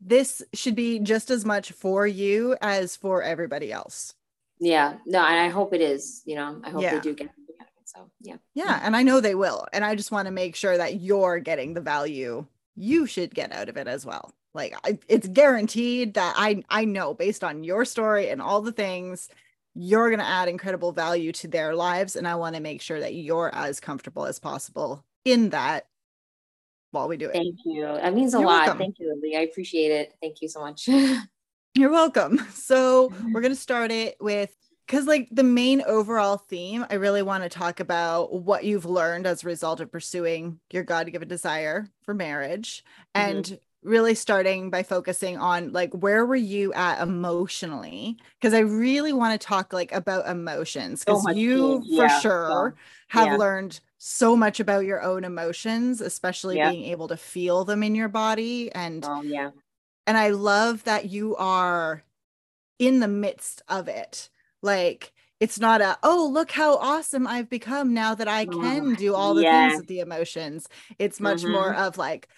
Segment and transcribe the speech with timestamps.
[0.00, 4.14] this should be just as much for you as for everybody else.
[4.60, 4.96] Yeah.
[5.06, 6.94] No, and I hope it is, you know, I hope Yeah.
[6.94, 7.88] they do get something out of it.
[7.88, 8.36] So yeah.
[8.54, 9.66] Yeah, and I know they will.
[9.72, 12.46] And I just want to make sure that you're getting the value
[12.80, 14.32] you should get out of it as well.
[14.54, 18.72] Like I, it's guaranteed that I I know based on your story and all the
[18.72, 19.28] things
[19.74, 22.98] you're going to add incredible value to their lives and I want to make sure
[23.00, 25.86] that you're as comfortable as possible in that
[26.90, 27.32] while we do it.
[27.32, 27.82] Thank you.
[27.82, 28.66] That means a You're lot.
[28.66, 28.78] welcome.
[28.78, 29.36] Thank you, Lee.
[29.36, 30.14] I appreciate it.
[30.20, 30.88] Thank you so much.
[31.74, 32.38] You're welcome.
[32.52, 34.54] So we're going to start it with
[34.86, 39.26] because like the main overall theme, I really want to talk about what you've learned
[39.26, 42.84] as a result of pursuing your God-given desire for marriage
[43.16, 43.20] Mhm.
[43.20, 49.12] and really starting by focusing on like where were you at emotionally because I really
[49.12, 51.86] want to talk like about emotions So because much you change.
[51.94, 52.76] for sure so,
[53.08, 53.36] have yeah.
[53.38, 56.70] learned so much about your own emotions, especially Yeah.
[56.70, 59.50] being able to feel them in your body and oh yeah.
[60.06, 62.02] and I love that you are
[62.78, 64.30] in the midst of it.
[64.62, 68.94] Like it's not a oh look how awesome I've become now that I Oh, can
[68.94, 69.46] do all the yeah.
[69.46, 70.68] things with the emotions.
[70.98, 71.74] It's much more Mhm.
[71.74, 72.28] of like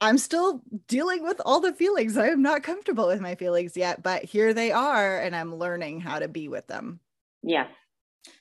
[0.00, 2.16] I'm still dealing with all the feelings.
[2.16, 6.00] I am not comfortable with my feelings yet, but here they are and I'm learning
[6.00, 7.00] how to be with them.
[7.42, 7.66] Yeah.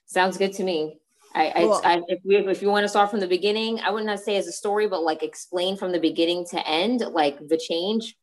[0.05, 0.99] Sounds good to me.
[1.35, 1.81] I, I, Cool.
[1.83, 4.35] I if we if you want to start from the beginning, I would not say
[4.37, 8.15] as a story, but like explain from the beginning to end, like the change.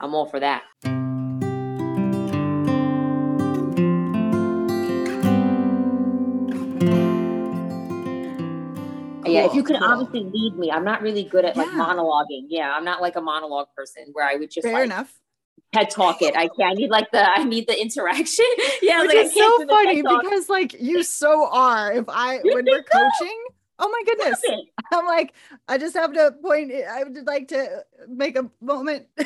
[0.00, 0.64] I'm all for that.
[9.32, 9.88] Yeah, if you could cool.
[9.88, 12.46] obviously lead me, I'm not really good at like monologuing.
[12.48, 15.12] Yeah, I'm not like a monologue person where I would just Fair like enough.
[15.74, 16.36] TED talk it.
[16.36, 16.70] I can't.
[16.70, 18.44] I need like the I need the interaction.
[18.82, 21.92] yeah, Which like, is so do the TED funny because like you so are.
[21.92, 23.44] If I when we're coaching,
[23.78, 24.42] oh my goodness.
[24.92, 25.34] I'm like,
[25.66, 26.72] I just have to point.
[26.72, 29.06] I would like to make a moment.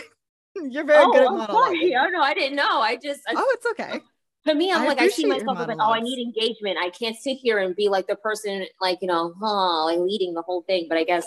[0.54, 1.92] You're very oh, good at Oh, monologuing.
[1.98, 2.80] Oh no, I didn't know.
[2.80, 4.00] I just I, Oh, it's okay.
[4.46, 6.76] To me, I'm I like I see myself as like, oh, I need engagement.
[6.80, 10.34] I can't sit here and be like the person, like you know, huh, like leading
[10.34, 10.86] the whole thing.
[10.88, 11.26] But I guess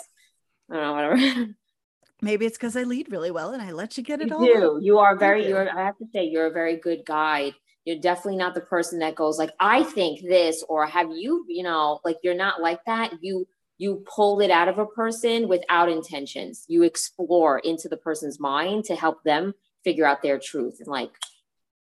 [0.70, 1.46] I don't know, whatever.
[2.22, 4.44] Maybe it's because I lead really well and I let you get it you all.
[4.44, 4.78] do.
[4.82, 5.44] You are very.
[5.44, 5.50] you.
[5.50, 5.70] You're.
[5.70, 7.54] I have to say, you're a very good guide.
[7.84, 11.62] You're definitely not the person that goes like, I think this, or have you, you
[11.62, 13.12] know, like you're not like that.
[13.20, 13.46] You
[13.78, 16.64] you pull it out of a person without intentions.
[16.68, 19.54] You explore into the person's mind to help them
[19.84, 21.10] figure out their truth, and like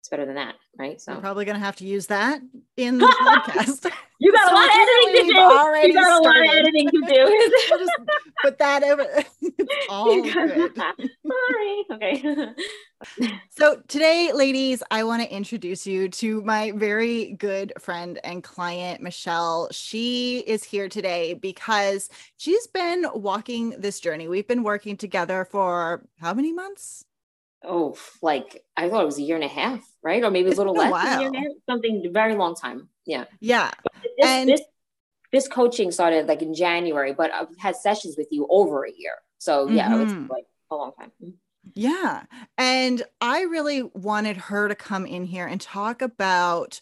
[0.06, 1.02] it's better than that, right?
[1.02, 2.40] So I'm probably gonna have to use that
[2.78, 3.92] in the podcast.
[4.20, 5.40] you got So a lot of editing to do.
[5.40, 7.80] already You got a lot of editing to We'll do.
[7.80, 7.92] just
[8.44, 9.08] put that over.
[9.90, 10.76] All good.
[10.76, 11.84] Sorry.
[11.92, 12.48] Okay.
[13.50, 19.02] So, today, ladies, I want to introduce you to my very good friend and client,
[19.02, 19.70] Michelle.
[19.72, 24.28] She is here today because she's been walking this journey.
[24.28, 27.06] We've been working together for how many months?
[27.68, 30.24] oh, like I thought it was a year and a half, right?
[30.24, 31.42] Or maybe a It's little a less than a year while.
[31.42, 32.88] half, something very long time.
[33.06, 33.26] Yeah.
[33.42, 33.72] Yeah.
[34.18, 34.62] This, And- this
[35.32, 39.16] this coaching started like in January, but I've had sessions with you over a year.
[39.40, 40.04] So yeah, Mhm.
[40.24, 41.12] it's like a long time.
[41.74, 42.24] Yeah.
[42.58, 46.80] And I really wanted her to come in here and talk about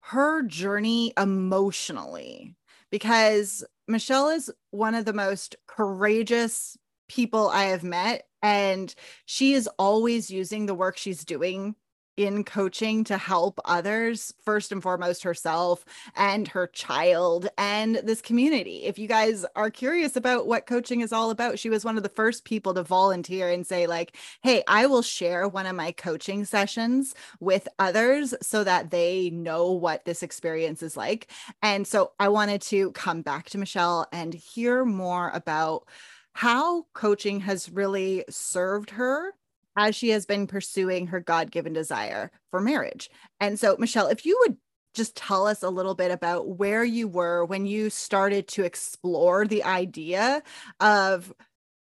[0.00, 2.54] her journey emotionally
[2.90, 6.76] because Michelle is one of the most courageous
[7.08, 8.26] people I have met.
[8.42, 8.94] And
[9.24, 11.76] she is always using the work she's doing
[12.16, 15.84] in coaching to help others, first and foremost, herself
[16.16, 18.84] and her child and this community.
[18.84, 22.02] If you guys are curious about what coaching is all about, she was one of
[22.02, 25.92] the first people to volunteer and say, like, hey, I will share one of my
[25.92, 31.30] coaching sessions with others so that they know what this experience is like.
[31.62, 35.86] And so I wanted to come back to Michelle and hear more about
[36.32, 39.32] how coaching has really served her
[39.76, 43.10] as she has been pursuing her God given desire for marriage.
[43.40, 44.56] And so, Michelle, if you would
[44.94, 49.46] just tell us a little bit about where you were when you started to explore
[49.46, 50.42] the idea
[50.80, 51.32] of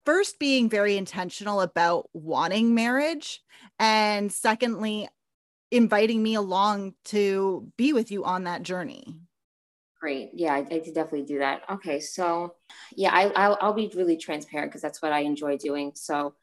[0.05, 3.43] first being very intentional about wanting marriage,
[3.77, 5.07] and secondly,
[5.69, 9.05] inviting me along to be with you on that journey.
[9.99, 10.29] Great.
[10.33, 11.63] Yeah, I, I could definitely do that.
[11.69, 12.55] Okay, so
[12.95, 15.91] yeah, I I'll, I'll be really transparent because that's what I enjoy doing.
[15.95, 16.35] So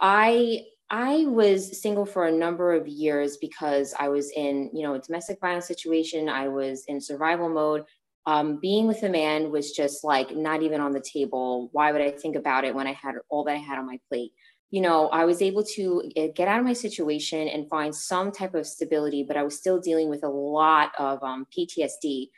[0.00, 4.94] I I was single for a number of years because I was in you know
[4.94, 6.28] a domestic violence situation.
[6.28, 7.84] I was in survival mode.
[8.26, 11.70] Um, being with a man was just like not even on the table.
[11.72, 13.98] Why would I think about it when I had all that I had on my
[14.08, 14.32] plate?
[14.70, 18.30] You know, I was able to eh, get out of my situation and find some
[18.30, 22.28] type of stability, but I was still dealing with a lot of um, PTSD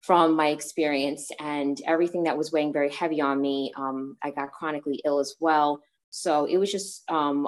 [0.00, 3.72] from my experience and everything that was weighing very heavy on me.
[3.76, 5.80] Um, I got chronically ill as well.
[6.14, 7.46] So it was just um,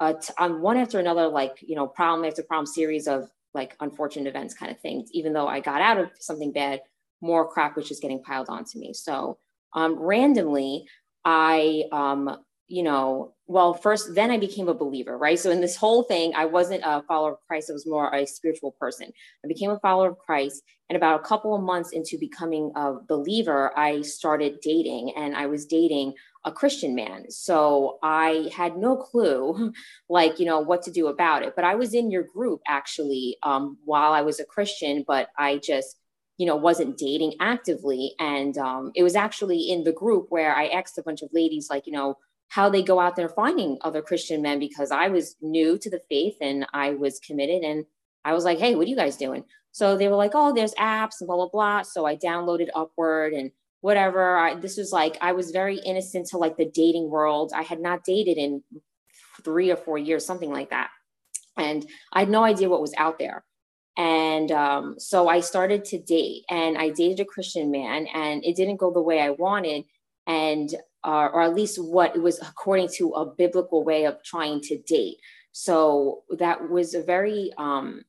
[0.00, 3.30] a, a t- on one after another, like, you know, problem after problem series of
[3.54, 5.08] like unfortunate events kind of things.
[5.12, 6.82] Even though I got out of something bad,
[7.22, 8.92] more crap was just getting piled onto me.
[8.92, 9.38] So
[9.72, 10.84] um, randomly,
[11.24, 12.36] I, um,
[12.72, 15.38] you know, well, first, then I became a believer, right?
[15.38, 17.68] So in this whole thing, I wasn't a follower of Christ.
[17.68, 19.12] I was more a spiritual person.
[19.44, 20.62] I became a follower of Christ.
[20.88, 25.48] And about a couple of months into becoming a believer, I started dating and I
[25.48, 26.14] was dating
[26.46, 27.30] a Christian man.
[27.30, 29.74] So I had no clue,
[30.08, 31.54] like, you know, what to do about it.
[31.54, 35.58] But I was in your group actually um, while I was a Christian, but I
[35.58, 35.98] just,
[36.38, 38.14] you know, wasn't dating actively.
[38.18, 41.68] And um, it was actually in the group where I asked a bunch of ladies,
[41.68, 42.16] like, you know,
[42.52, 46.02] how they go out there finding other Christian men because I was new to the
[46.10, 47.62] faith and I was committed.
[47.62, 47.86] And
[48.26, 49.44] I was like, hey, what are you guys doing?
[49.70, 51.80] So they were like, oh, there's apps and blah, blah, blah.
[51.80, 54.36] So I downloaded Upward and whatever.
[54.36, 57.52] I, this was like, I was very innocent to like the dating world.
[57.56, 58.62] I had not dated in
[59.42, 60.90] three or four years, something like that.
[61.56, 63.44] And I had no idea what was out there.
[63.96, 68.56] And um, so I started to date and I dated a Christian man and it
[68.56, 69.84] didn't go the way I wanted.
[70.26, 70.70] And,
[71.04, 74.78] uh, or at least what it was according to a biblical way of trying to
[74.82, 75.16] date.
[75.52, 78.02] So that was a very, um,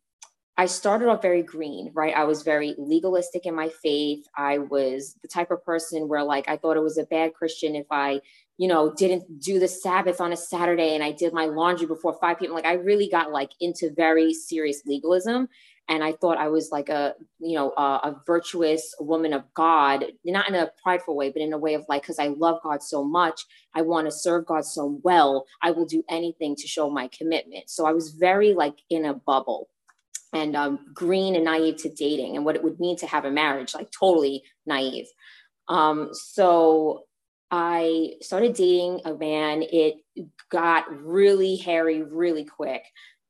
[0.55, 2.15] I started off very green, right?
[2.15, 4.23] I was very legalistic in my faith.
[4.37, 7.75] I was the type of person where, like, I thought it was a bad Christian
[7.75, 8.21] if I,
[8.57, 12.15] you know, didn't do the Sabbath on a Saturday and I did my laundry before
[12.21, 12.53] 5 p.m.
[12.53, 15.47] Like, I really got like into very serious legalism.
[15.89, 20.05] And I thought I was like a, you know, a, a virtuous woman of God,
[20.23, 22.81] not in a prideful way, but in a way of like, because I love God
[22.81, 26.89] so much, I want to serve God so well, I will do anything to show
[26.89, 27.69] my commitment.
[27.69, 29.69] So I was very like in a bubble
[30.31, 33.31] and um, green and naive to dating and what it would mean to have a
[33.31, 35.07] marriage, like totally naive.
[35.67, 37.03] Um, so
[37.51, 39.61] I started dating a man.
[39.61, 39.97] It
[40.49, 42.83] got really hairy really quick.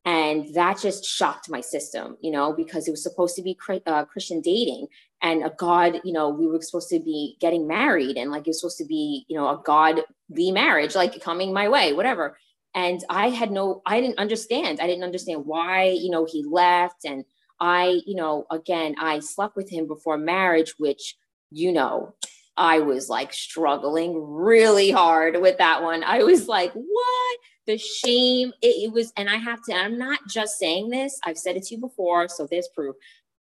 [0.05, 4.03] And that just shocked my system, you know, because it was supposed to be uh,
[4.03, 4.87] Christian dating
[5.21, 8.49] and a God, you know, we were supposed to be getting married and like it
[8.49, 12.37] was supposed to be, you know, a God the marriage, like coming my way, whatever.
[12.75, 14.81] And i had no i didn't understand.
[14.81, 17.05] I didn't understand why you know he left.
[17.05, 17.23] And
[17.59, 21.15] i you know again i slept with him before marriage which
[21.51, 22.15] you know
[22.57, 26.03] i was like struggling really hard with that one.
[26.03, 27.37] I was like what?
[27.65, 28.51] The shame.
[28.61, 31.63] It, it was and i have to i'm not just saying this i've said it
[31.63, 32.95] to you before so there's proof.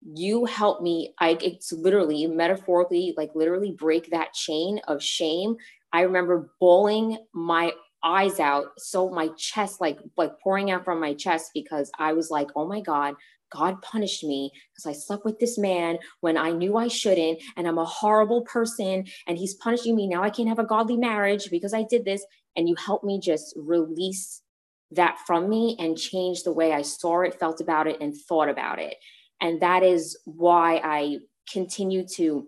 [0.04, 5.56] You help me i it's literally metaphorically like literally break that chain of shame.
[5.94, 7.74] I remember bawling my
[8.04, 12.32] eyes out so my chest like like pouring out from my chest because i was
[12.32, 13.14] like oh my god
[13.52, 17.68] god punished me because i slept with this man when i knew i shouldn't and
[17.68, 20.08] i'm a horrible person and he's punishing me.
[20.08, 22.26] Now i can't have a godly marriage because i did this.
[22.56, 24.42] And you helped me just release
[24.92, 28.50] that from me and change the way i saw it felt about it and thought
[28.50, 28.96] about it.
[29.40, 31.18] And that is why i
[31.52, 32.48] continue to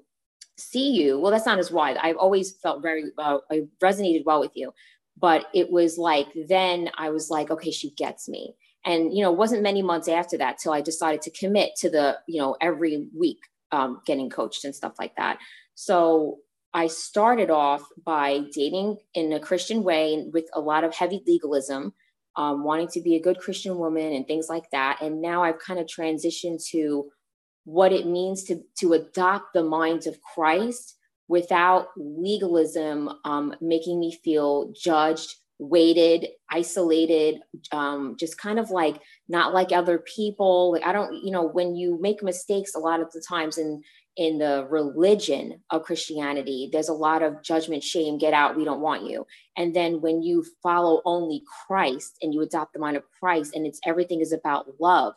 [0.58, 1.20] see you.
[1.20, 4.74] Well that's not as why i've always felt very uh, i resonated well with you.
[5.18, 9.32] But it was like then i was like okay she gets me and you know
[9.32, 12.56] it wasn't many months after that till i decided to commit to the you know
[12.62, 13.40] every week
[13.72, 15.40] um, getting coached and stuff like that.
[15.76, 16.40] So
[16.74, 21.94] i started off by dating in a christian way with a lot of heavy legalism
[22.36, 25.02] um, wanting to be a good christian woman and things like that.
[25.02, 27.10] And now i've kind of transitioned to
[27.66, 30.98] what it means to to adopt the mind of christ
[31.28, 37.42] without legalism um, making me feel judged, weighted, isolated,
[37.72, 40.72] um, just kind of like not like other people.
[40.72, 43.82] Like I don't, you know, when you make mistakes, a lot of the times in
[44.16, 48.82] in the religion of Christianity, there's a lot of judgment, shame, get out, we don't
[48.82, 49.26] want you.
[49.58, 53.66] And then when you follow only Christ and you adopt the mind of Christ, and
[53.66, 55.16] it's everything is about love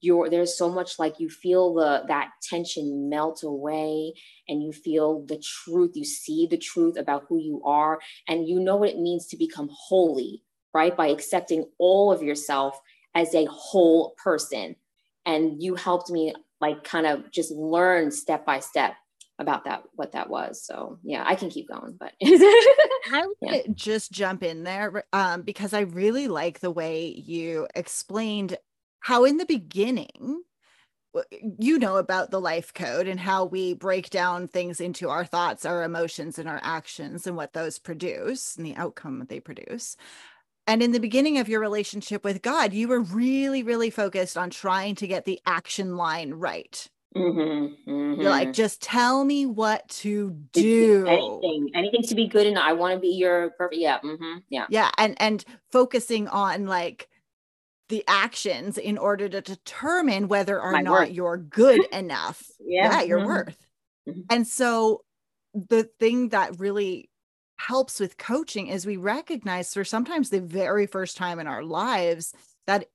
[0.00, 4.12] you're there's so much like you feel the that tension melt away
[4.48, 8.60] and you feel the truth you see the truth about who you are and you
[8.60, 10.42] know what it means to become holy
[10.74, 10.96] right?
[10.96, 12.78] By accepting all of yourself
[13.14, 14.76] as a whole person.
[15.26, 18.94] And you helped me like kind of just learn step by step
[19.38, 20.64] about that what that was.
[20.64, 23.60] So yeah i can keep going but i would yeah.
[23.72, 28.56] just jump in there um, because i really like the way you explained
[29.00, 30.42] how in the beginning
[31.58, 35.64] you know about the life code and how we break down things into our thoughts,
[35.64, 39.96] our emotions, and our actions and what those produce and the outcome that they produce.
[40.66, 44.50] And in the beginning of your relationship with God, you were really, really focused on
[44.50, 46.86] trying to get the action line right.
[47.16, 48.20] Mm-hmm, mm-hmm.
[48.20, 51.06] You're like, just tell me what to do.
[51.06, 53.80] Anything, anything to be good, and I want to be your perfect.
[53.80, 57.08] Yeah, mm-hmm, yeah, yeah, and and focusing on like
[57.88, 61.10] the actions in order to determine whether or My not worth.
[61.10, 62.42] you're good enough.
[62.60, 63.28] yeah, yeah, your mm-hmm.
[63.28, 63.66] worth.
[64.08, 64.20] Mm-hmm.
[64.30, 65.02] And so
[65.54, 67.10] the thing that really
[67.58, 72.32] helps with coaching is we recognize for sometimes the very first time in our lives
[72.66, 72.86] that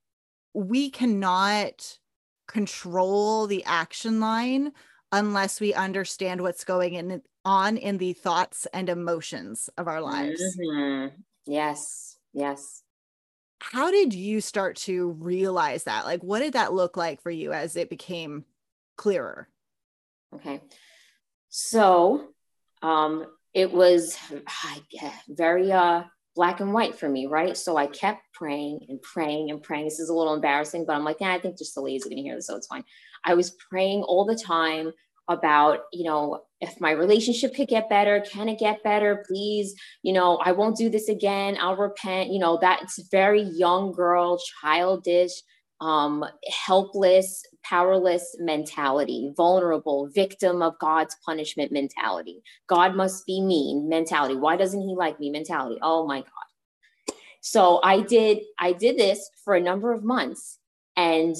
[0.54, 1.98] we cannot
[2.48, 4.72] control the action line
[5.12, 10.40] unless we understand what's going in, on in the thoughts and emotions of our lives.
[10.58, 11.14] Mm-hmm.
[11.46, 12.83] Yes, yes.
[13.72, 16.04] How did you start to realize that?
[16.04, 18.44] Like, what did that look like for you as it became
[18.96, 19.48] clearer?
[20.34, 20.60] Okay.
[21.48, 22.28] So,
[22.82, 24.18] um, it was
[25.28, 26.02] very uh,
[26.34, 27.56] black and white for me, right?
[27.56, 29.84] So I kept praying and praying and praying.
[29.84, 32.10] This is a little embarrassing, but I'm like, yeah, I think just the ladies are
[32.10, 32.84] going to hear this, so it's fine.
[33.24, 34.92] I was praying all the time
[35.28, 39.24] about, you know, if my relationship could get better, can it get better?
[39.28, 41.56] Please, you know, I won't do this again.
[41.60, 42.30] I'll repent.
[42.30, 45.32] You know, that's very young girl, childish
[45.80, 46.24] um,
[46.66, 52.42] helpless, powerless mentality, vulnerable, victim of God's punishment mentality.
[52.66, 54.36] God must be mean mentality.
[54.36, 55.78] Why doesn't he like me mentality?
[55.82, 57.16] Oh my God.
[57.40, 60.58] So I did, I did this for a number of months
[60.96, 61.36] and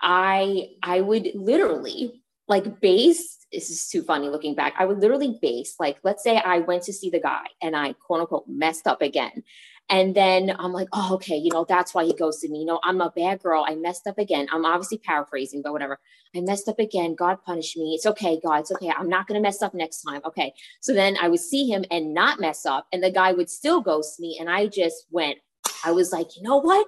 [0.00, 4.74] I, I would literally like base, this is too funny looking back.
[4.78, 7.94] I would literally base, like, let's say I went to see the guy and I
[7.94, 9.42] quote unquote messed up again.
[9.90, 12.60] And then I'm like, oh, okay, you know, that's why he ghosted me.
[12.60, 13.66] You know, I'm a bad girl.
[13.68, 14.46] I messed up again.
[14.50, 15.98] I'm obviously paraphrasing, but whatever.
[16.34, 17.14] I messed up again.
[17.14, 17.94] God punished me.
[17.94, 18.60] It's okay, God.
[18.60, 18.90] It's okay.
[18.96, 20.22] I'm not going to mess up next time.
[20.24, 20.54] Okay.
[20.80, 23.82] So then I would see him and not mess up, and the guy would still
[23.82, 24.38] ghost me.
[24.40, 25.38] And I just went,
[25.84, 26.86] I was like, you know what?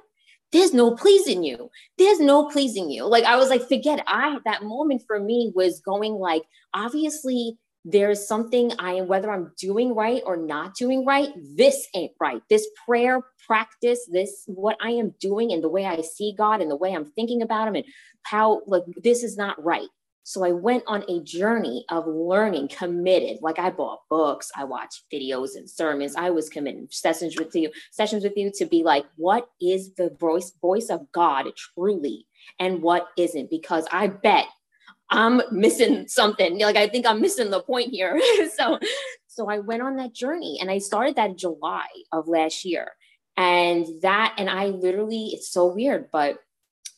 [0.52, 1.70] There's no pleasing you.
[1.98, 3.04] There's no pleasing you.
[3.04, 4.02] Like I was like, forget.
[4.06, 6.42] I that moment for me was going like,
[6.74, 12.12] obviously there's something I am, whether I'm doing right or not doing right, this ain't
[12.20, 12.42] right.
[12.50, 16.68] This prayer practice, this, what I am doing and the way I see God and
[16.68, 17.84] the way I'm thinking about Him and
[18.24, 19.86] how, like, this is not right.
[20.26, 23.38] So I went on a journey of learning, committed.
[23.42, 26.16] Like I bought books, I watched videos and sermons.
[26.16, 30.10] I was committing sessions with you, sessions with you to be like, what is the
[30.18, 32.26] voice voice of God truly,
[32.58, 33.50] and what isn't?
[33.50, 34.46] Because I bet
[35.10, 36.58] I'm missing something.
[36.58, 38.20] Like I think I'm missing the point here.
[38.56, 38.80] so
[39.28, 42.88] so I went on that journey and I started that July of last year.
[43.36, 46.40] And that and I literally it's so weird, but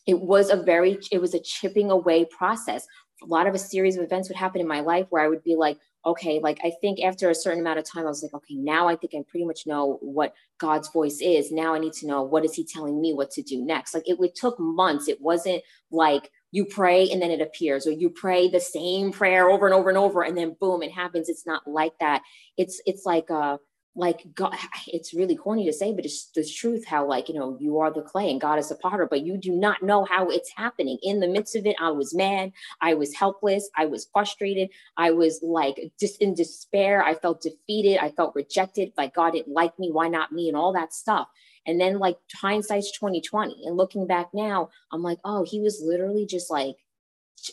[0.07, 2.87] it was a very it was a chipping away process.
[3.23, 5.43] A lot of a series of events would happen in my life where I would
[5.43, 8.35] be like, okay, like I think after a certain amount of time, I was like,
[8.35, 11.51] okay, now I think I pretty much know what God's voice is.
[11.51, 13.95] Now I need to know what is He telling me what to do next.
[13.95, 15.09] Like it, it took months.
[15.09, 19.51] It wasn't like you pray and then it appears or you pray the same prayer
[19.51, 22.23] over and over and over and then boom it happens it's not like that
[22.57, 23.59] it's it's like uh
[23.99, 24.55] like god
[24.87, 27.93] it's really corny to say but it's the truth how like you know you are
[27.93, 30.99] the clay and god is the potter but you do not know how it's happening
[31.03, 35.11] in the midst of it i was mad i was helpless i was frustrated i
[35.11, 39.79] was like just in despair i felt defeated i felt rejected like god didn't like
[39.79, 41.29] me why not me and all that stuff
[41.67, 43.67] and then like hindsight's 2020.
[43.67, 46.77] And looking back now, I'm like, oh, he was literally just like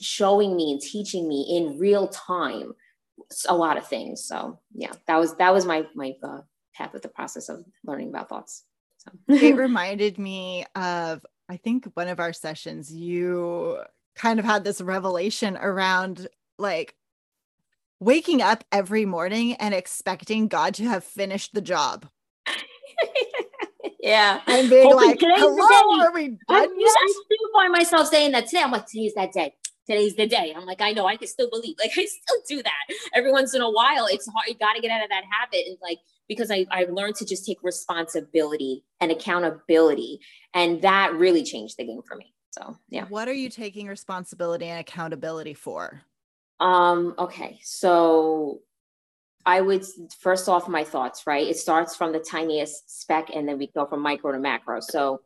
[0.02, 2.74] showing me and teaching me in real time
[3.48, 4.24] a lot of things.
[4.24, 6.42] So yeah, that was that was my my uh,
[6.74, 8.64] path with the process of learning about thoughts.
[8.98, 9.12] So.
[9.28, 12.92] it reminded me of I think one of our sessions.
[12.92, 13.80] You
[14.16, 16.96] kind of had this revelation around like
[18.00, 22.08] waking up every morning and expecting God to have finished the job.
[24.06, 24.40] Yeah.
[24.46, 26.70] And being Hoping like, hello, are we done I, yet?
[26.70, 28.62] I still find myself saying that today.
[28.62, 29.56] I'm like, today's that day.
[29.88, 30.54] Today's the day.
[30.56, 31.76] I'm like, I know, I can still believe.
[31.80, 32.96] Like, I still do that.
[33.14, 34.48] Every once in a while, it's hard.
[34.48, 35.68] You got to get out of that habit.
[35.68, 40.20] And like, because I, I've learned to just take responsibility and accountability.
[40.54, 42.34] And that really changed the game for me.
[42.52, 43.06] So, yeah.
[43.06, 46.02] What are you taking responsibility and accountability for?
[46.60, 47.60] Um, okay.
[47.64, 48.62] So
[49.46, 49.86] I would
[50.20, 51.48] first off my thoughts, right?
[51.48, 54.80] It starts from the tiniest speck and then we go from micro to macro.
[54.80, 55.22] So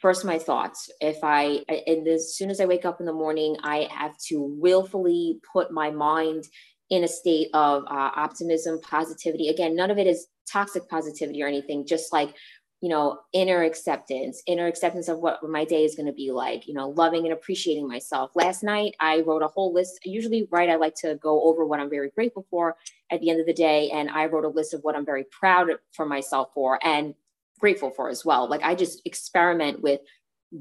[0.00, 0.90] first my thoughts.
[1.00, 4.40] If I and as soon as I wake up in the morning, I have to
[4.40, 6.44] willfully put my mind
[6.90, 9.48] in a state of uh, optimism, positivity.
[9.48, 12.34] Again, none of it is toxic positivity or anything, just like
[12.80, 16.66] you know, inner acceptance, inner acceptance of what my day is going to be like,
[16.66, 18.30] you know, loving and appreciating myself.
[18.34, 20.00] Last night, I wrote a whole list.
[20.04, 22.76] Usually, right, I like to go over what I'm very grateful for
[23.10, 23.90] at the end of the day.
[23.90, 27.14] And I wrote a list of what I'm very proud for myself for and
[27.60, 28.48] grateful for as well.
[28.48, 30.00] Like, I just experiment with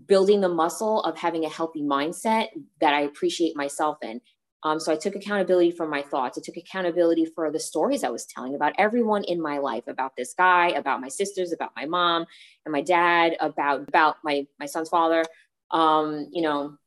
[0.05, 4.21] building the muscle of having a healthy mindset that I appreciate myself in.
[4.63, 6.37] Um, so I took accountability for my thoughts.
[6.37, 10.17] I took accountability for the stories I was telling about everyone in my life, about
[10.17, 12.25] this guy, about my sisters, about my mom
[12.65, 15.23] and my dad, about about my my son's father.
[15.71, 16.77] Um, you know,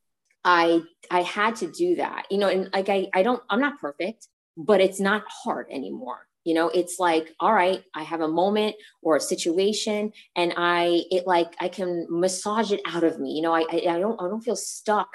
[0.44, 2.26] I I had to do that.
[2.30, 6.28] You know, and like I I don't I'm not perfect, but it's not hard anymore.
[6.44, 11.02] You know, it's like, all right, I have a moment or a situation, and I
[11.10, 13.30] it like I can massage it out of me.
[13.32, 15.08] You know, I I, don't I don't feel stuck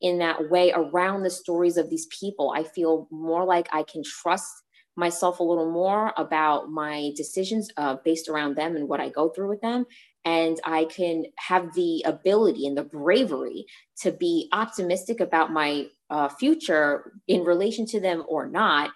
[0.00, 2.52] in that way around the stories of these people.
[2.56, 4.52] I feel more like I can trust
[4.96, 9.28] myself a little more about my decisions uh, based around them and what I go
[9.28, 9.86] through with them.
[10.24, 13.64] And I can have the ability and the bravery
[14.02, 18.90] to be optimistic about my uh, future in relation to them or not,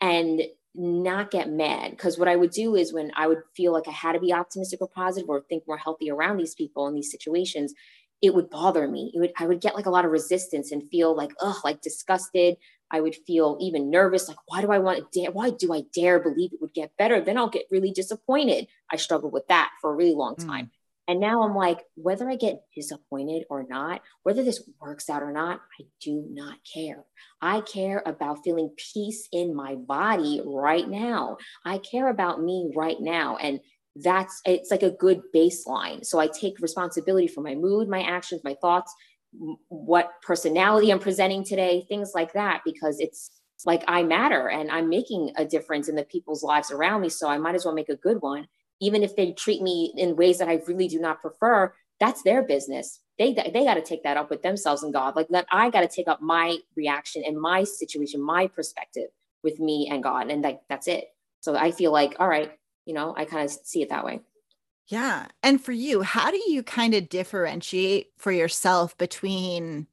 [0.00, 0.42] and
[0.74, 1.92] not get mad.
[1.92, 4.32] Because what I would do is when I would feel like I had to be
[4.32, 7.74] optimistic or positive or think more healthy around these people in these situations,
[8.22, 9.12] it would bother me.
[9.14, 11.80] It would I would get like a lot of resistance and feel like ugh, like
[11.82, 12.56] disgusted.
[12.90, 15.30] I would feel even nervous, like why do I want to dare?
[15.30, 17.20] Why do I dare believe it would get better?
[17.20, 18.66] Then I'll get really disappointed.
[18.90, 20.66] I struggled with that for a really long time.
[20.66, 20.70] Mm.
[21.06, 25.32] And now I'm like, whether I get disappointed or not, whether this works out or
[25.32, 27.04] not, I do not care.
[27.42, 31.36] I care about feeling peace in my body right now.
[31.64, 33.36] I care about me right now.
[33.36, 33.60] And
[33.96, 38.40] that's it's like a good baseline so i take responsibility for my mood my actions
[38.42, 38.92] my thoughts
[39.68, 43.30] what personality i'm presenting today things like that because it's
[43.64, 47.28] like i matter and i'm making a difference in the people's lives around me so
[47.28, 48.48] i might as well make a good one
[48.84, 52.42] even if they treat me in ways that i really do not prefer that's their
[52.42, 53.00] business.
[53.18, 55.16] They they got to take that up with themselves and god.
[55.16, 59.08] Like that i got to take up my reaction and my situation my perspective
[59.42, 61.06] with me and god and like that's it.
[61.40, 62.52] So i feel like all right
[62.84, 64.20] you know i kind of see it that way.
[64.88, 65.28] Yeah.
[65.42, 69.86] And for you how do you kind of differentiate for yourself between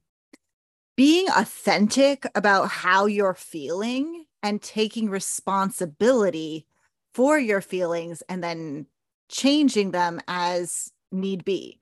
[0.96, 6.66] being authentic about how you're feeling and taking responsibility
[7.14, 8.86] for your feelings and then
[9.28, 11.80] changing them as need be.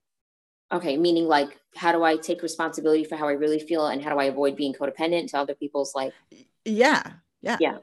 [0.73, 4.11] Okay meaning like how do i take responsibility for how i really feel and how
[4.11, 6.13] do i avoid being codependent to other people's like
[6.65, 7.03] yeah
[7.43, 7.57] yeah.
[7.59, 7.79] Yeah.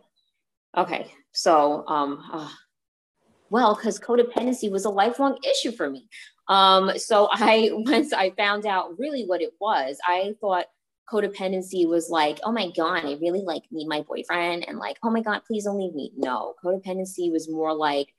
[0.77, 2.49] Okay so um uh,
[3.49, 6.07] well, because codependency was a lifelong issue for me.
[6.47, 10.65] Um, so I once I found out really what it was, I thought
[11.11, 15.09] codependency was like, oh my God, I really like need my boyfriend and like, oh
[15.09, 16.11] my God, please don't leave me.
[16.17, 18.13] No, codependency was more like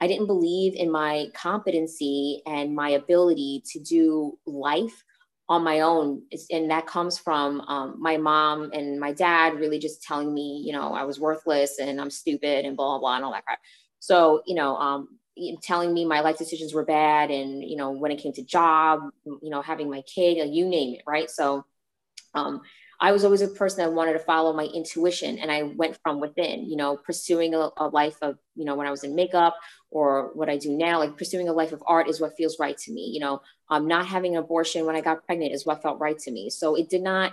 [0.00, 5.04] I didn't believe in my competency and my ability to do life
[5.48, 6.22] on my own.
[6.50, 10.72] And that comes from um, my mom and my dad really just telling me, you
[10.72, 13.58] know, I was worthless and I'm stupid and blah, blah, blah, and all that crap.
[13.98, 15.18] So, you know, um,
[15.62, 19.00] telling me my life decisions were bad and, you know, when it came to job,
[19.24, 21.28] you know, having my kid, you name it, right?
[21.28, 21.64] So
[22.34, 22.62] um,
[23.02, 26.20] I was always a person that wanted to follow my intuition and I went from
[26.20, 29.56] within, you know, pursuing a, a, life of, you know, when I was in makeup
[29.90, 32.76] or what I do now, like pursuing a life of art is what feels right
[32.76, 33.10] to me.
[33.14, 33.40] You know,
[33.70, 36.50] um, not having an abortion when I got pregnant is what felt right to me.
[36.50, 37.32] So it did not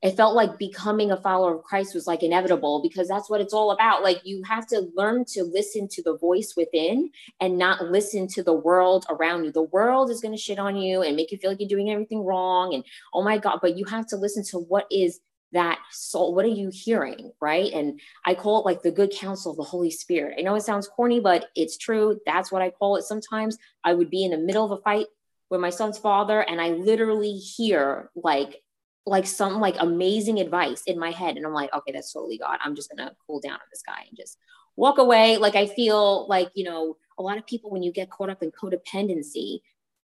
[0.00, 3.52] it felt like becoming a follower of Christ was like inevitable because that's what it's
[3.52, 4.02] all about.
[4.02, 8.42] Like you have to learn to listen to the voice within and not listen to
[8.42, 9.50] the world around you.
[9.50, 11.90] The world is going to shit on you and make you feel like you're doing
[11.90, 12.74] everything wrong.
[12.74, 16.32] And oh my God, but you have to listen to what is that soul.
[16.32, 17.32] What are you hearing?
[17.40, 17.72] Right.
[17.72, 20.36] And I call it like the good counsel of the Holy Spirit.
[20.38, 22.20] I know it sounds corny, but it's true.
[22.24, 23.02] That's what I call it.
[23.02, 25.06] Sometimes I would be in the middle of a fight
[25.50, 28.62] with my son's father and I literally hear like
[29.08, 32.58] like some like amazing advice in my head and i'm like okay that's totally god.
[32.62, 34.38] I'm just gonna cool down on this guy and just
[34.76, 35.36] walk away.
[35.38, 38.42] Like i feel like you know a lot of people when you get caught up
[38.42, 39.60] in codependency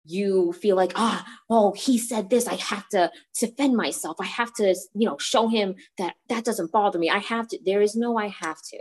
[0.04, 2.46] you feel like ah oh he said this.
[2.46, 4.16] I have to defend myself.
[4.20, 7.10] I have to you know show him that that doesn't bother me.
[7.10, 8.80] I have to there is no i have to.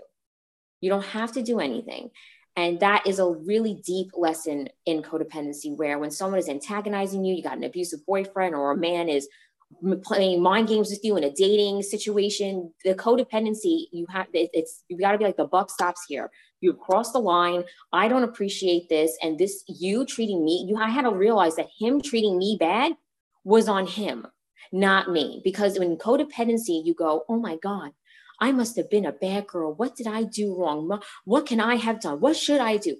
[0.81, 2.11] You don't have to do anything.
[2.55, 7.35] And that is a really deep lesson in codependency where when someone is antagonizing you
[7.35, 9.27] you got an abusive boyfriend or a man is
[10.03, 14.97] playing mind games with you in a dating situation the codependency you have it's you
[14.97, 16.29] got to be like the buck stops here.
[16.61, 20.89] You crossed the line i don't appreciate this and this you treating me you i
[20.89, 22.93] had to realize that him treating me bad
[23.43, 24.27] was on him
[24.71, 25.41] not me.
[25.43, 27.91] Because when codependency you go oh my god
[28.41, 29.73] i must have been a bad girl.
[29.73, 30.99] What did i do wrong?
[31.25, 32.19] What can i have done?
[32.19, 32.97] What should i do?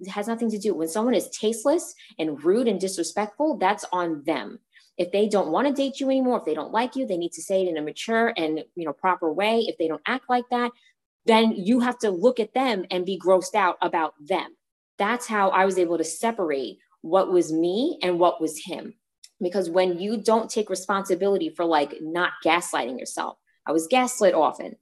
[0.00, 0.74] It has nothing to do.
[0.74, 4.58] When someone is tasteless and rude and disrespectful that's on them
[4.98, 7.32] if they don't want to date you anymore, if they don't like you, they need
[7.32, 9.60] to say it in a mature and you know proper way.
[9.68, 10.72] If they don't act like that,
[11.26, 14.56] then you have to look at them and be grossed out about them.
[14.98, 18.94] That's how I was able to separate what was me and what was him.
[19.40, 24.76] because when you don't take responsibility for like not gaslighting yourself, I was gaslit often.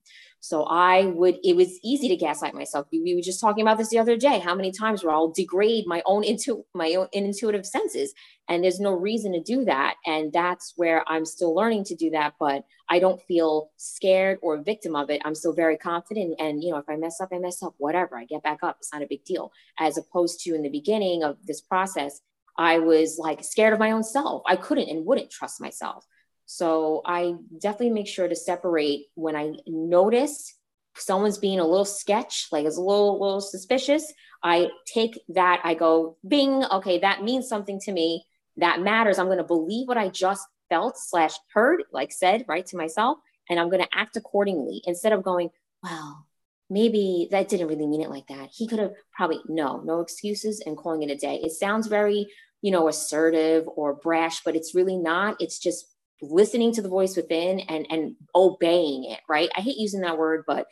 [0.44, 2.86] So I would, it was easy to gaslight myself.
[2.92, 5.86] We were just talking about this the other day, how many times where I'll degrade
[5.86, 8.12] my own into my own intuitive senses.
[8.46, 9.94] And there's no reason to do that.
[10.04, 14.56] And that's where I'm still learning to do that, but I don't feel scared or
[14.56, 15.22] a victim of it.
[15.24, 16.34] I'm still very confident.
[16.38, 18.76] And, you know, if I mess up, I mess up, whatever, I get back up.
[18.80, 19.50] It's not a big deal.
[19.78, 22.20] As opposed to in the beginning of this process,
[22.58, 24.42] I was like scared of my own self.
[24.46, 26.04] I couldn't and wouldn't trust myself.
[26.46, 30.54] So I definitely make sure to separate when I notice
[30.96, 34.12] someone's being a little sketch, like it's a little, little suspicious.
[34.42, 38.24] I take that, I go, bing, okay, that means something to me.
[38.58, 39.18] That matters.
[39.18, 43.18] I'm going to believe what I just felt slash heard, like said, right to myself,
[43.50, 45.50] and I'm going to act accordingly instead of going,
[45.82, 46.26] well,
[46.70, 48.50] maybe that didn't really mean it like that.
[48.52, 51.40] He could have probably, no, no excuses and calling it a day.
[51.42, 52.28] It sounds very,
[52.62, 55.36] you know, assertive or brash, but it's really not.
[55.40, 55.93] It's just
[56.30, 59.50] listening to the voice within and and obeying it right?
[59.56, 60.66] I hate using that word but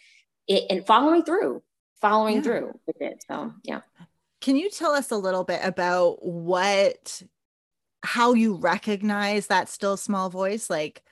[0.48, 1.62] it and following through
[2.00, 2.42] following yeah.
[2.42, 3.80] through with it so yeah.
[4.40, 7.22] Can you tell us a little bit about what
[8.02, 10.68] how you recognize that still small voice?
[10.68, 11.02] Like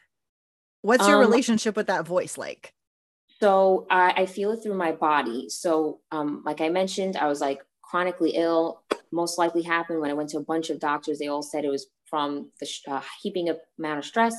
[0.82, 2.74] what's your um, relationship with that voice like?
[3.40, 5.48] So I, I feel it through my body.
[5.48, 10.14] So um like i mentioned i was like chronically ill most likely happened when i
[10.14, 11.18] went to a bunch of doctors.
[11.18, 14.34] They all said it was from the uh, heaping amount of stress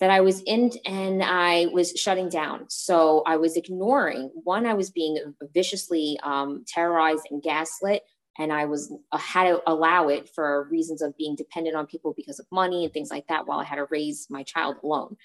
[0.00, 2.64] that I was in and I was shutting down.
[2.68, 5.16] So I was ignoring one, I was being
[5.54, 8.02] viciously um, terrorized and gaslit.
[8.38, 12.14] And I was uh, had to allow it for reasons of being dependent on people
[12.16, 15.16] because of money and things like that while I had to raise my child alone.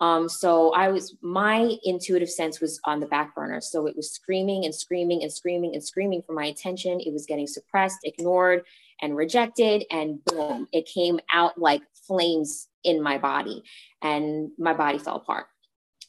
[0.00, 3.60] Um, so I was, my intuitive sense was on the back burner.
[3.60, 7.00] So it was screaming and screaming and screaming and screaming for my attention.
[7.00, 8.62] It was getting suppressed, ignored,
[9.00, 9.84] and rejected.
[9.90, 13.62] And boom, it came out like flames in my body.
[14.02, 15.46] And my body fell apart.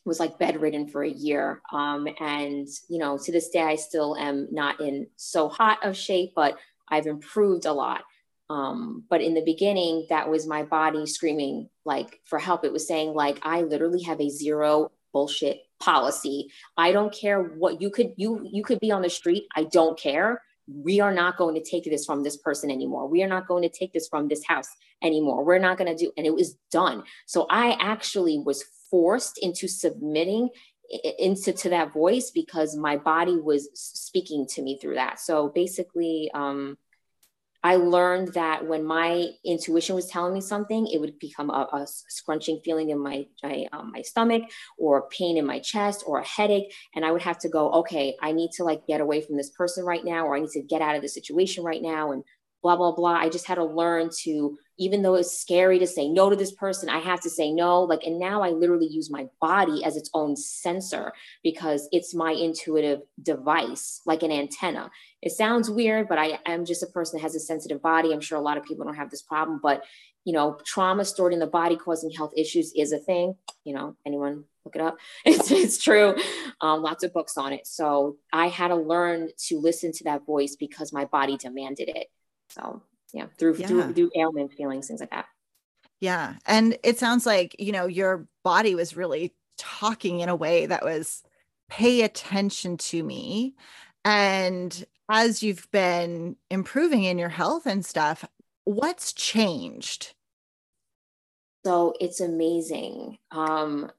[0.06, 1.62] Was like bedridden for a year.
[1.72, 5.96] Um, and, you know, to this day, I still am not in so hot of
[5.96, 6.58] shape, but
[6.90, 8.04] I've improved a lot.
[8.50, 12.66] Um, but in the beginning, that was my body screaming like for help.
[12.66, 16.50] It was saying like, I literally have a zero bullshit policy.
[16.76, 19.46] I don't care what you could you you could be on the street.
[19.56, 20.42] I don't care.
[20.68, 23.08] We are not going to take this from this person anymore.
[23.08, 24.70] We are not going to take this from this house
[25.02, 25.44] anymore.
[25.44, 27.04] We're not going to do and it was done.
[27.26, 30.50] So I actually was forced into submitting
[31.18, 35.20] into to that voice because my body was speaking to me through that.
[35.20, 36.78] So basically um
[37.66, 41.88] I learned that when my intuition was telling me something, it would become a, a
[41.88, 44.44] scrunching feeling in my my, um, my stomach,
[44.78, 47.72] or a pain in my chest, or a headache, and I would have to go,
[47.72, 50.50] okay, I need to like get away from this person right now, or I need
[50.52, 52.24] to get out of the situation right now, and
[52.64, 53.14] blah blah blah.
[53.14, 56.52] I just had to learn to even though it's scary to say no to this
[56.52, 57.84] person, I have to say no.
[57.84, 62.32] Like, and now I literally use my body as its own sensor because it's my
[62.32, 64.90] intuitive device, like an antenna.
[65.22, 68.12] It sounds weird, but I am just a person that has a sensitive body.
[68.12, 69.84] I'm sure a lot of people don't have this problem, but
[70.26, 73.36] you know, trauma stored in the body causing health issues is a thing.
[73.66, 74.98] You know, anyone look it up.
[75.26, 76.16] It's, it's true.
[76.62, 77.68] Um, lots of books on it.
[77.68, 82.08] So I had to learn to listen to that voice because my body demanded it.
[82.50, 82.82] So
[83.14, 83.28] yeah.
[83.38, 83.68] Through yeah.
[83.68, 85.26] through through ailment feelings things like that.
[86.00, 86.36] Yeah.
[86.46, 90.84] And it sounds like you know your body was really talking in a way that
[90.84, 91.24] was
[91.70, 93.56] pay attention to me.
[94.04, 98.26] And as you've been improving in your health and stuff
[98.66, 100.14] what's changed?
[101.66, 103.18] So it's amazing.
[103.32, 103.92] Um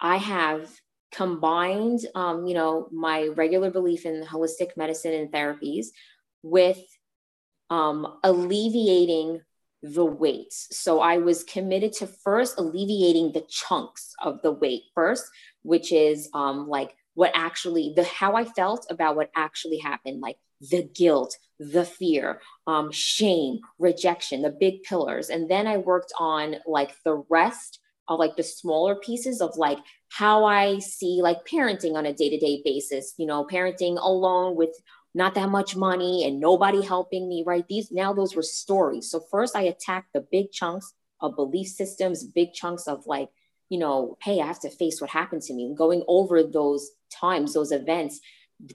[0.00, 0.70] i have
[1.12, 5.86] combined um you know my regular belief in holistic medicine and therapies
[6.42, 6.78] with
[7.70, 9.40] um, alleviating
[9.82, 10.68] the weights.
[10.72, 15.24] So I was committed to first alleviating the chunks of the weight first,
[15.62, 20.36] which is um, like what actually the how I felt about what actually happened, like
[20.60, 25.30] the guilt, the fear, um, shame, rejection, the big pillars.
[25.30, 29.78] And then I worked on like the rest of like the smaller pieces of like
[30.10, 34.74] how I see like parenting on a day-to-day basis, you know, parenting alone with
[35.14, 37.66] not that much money and nobody helping me, right?
[37.68, 39.10] These now those were stories.
[39.10, 43.28] So first I attacked the big chunks of belief systems, big chunks of like,
[43.68, 47.54] you know, hey, I have to face what happened to me going over those times,
[47.54, 48.20] those events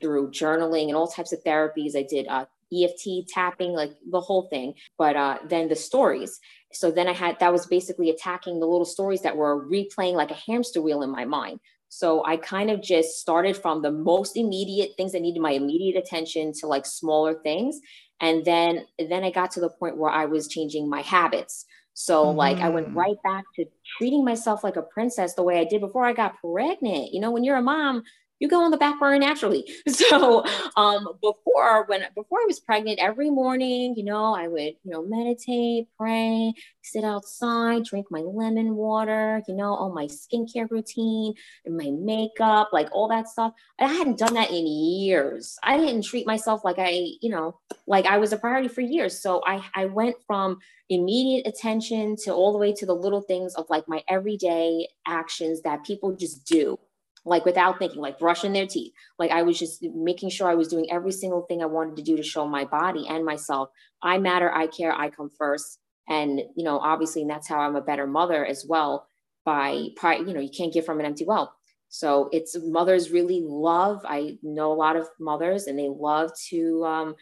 [0.02, 1.96] through journaling and all types of therapies.
[1.96, 4.76] I did uh, EFT tapping, like the whole thing.
[4.98, 6.40] But uh, then the stories.
[6.72, 10.32] So then I had that was basically attacking the little stories that were replaying like
[10.32, 11.60] a hamster wheel in my mind.
[11.96, 15.96] So I kind of just started from the most immediate things that needed my immediate
[15.96, 17.80] attention to like smaller things.
[18.20, 21.66] And then then I got to the point where I was changing my habits.
[21.94, 22.38] So mm-hmm.
[22.38, 22.98] like I went mm-hmm.
[22.98, 23.66] right back to
[23.98, 27.14] treating myself like a princess the way I did before I got pregnant.
[27.14, 28.02] You know, when you're a mom,
[28.44, 29.66] you go on the back burner naturally.
[30.04, 30.44] So
[30.76, 35.06] um, before when before I was pregnant, every morning, you know, I would you know
[35.06, 41.78] meditate, pray, sit outside, drink my lemon water, you know, all my skincare routine and
[41.78, 43.54] my makeup, like all that stuff.
[43.80, 45.58] I hadn't done that in years.
[45.64, 49.22] I didn't treat myself like I, you know, like I was a priority for years.
[49.22, 50.58] So I I went from
[50.90, 55.62] immediate attention to all the way to the little things of like my everyday actions
[55.62, 56.78] that people just do
[57.26, 58.94] like without thinking, like brushing their teeth.
[59.18, 62.04] Like I was just making sure I was doing every single thing I wanted to
[62.04, 63.70] do to show my body and myself.
[64.02, 65.80] I matter, I care, I come first.
[66.10, 69.08] And, you know, obviously, and that's how I'm a better mother as well
[69.46, 71.54] by, you know, you can't give from an empty well.
[71.88, 76.84] So it's mothers really love, I know a lot of mothers and they love to
[76.84, 77.16] um,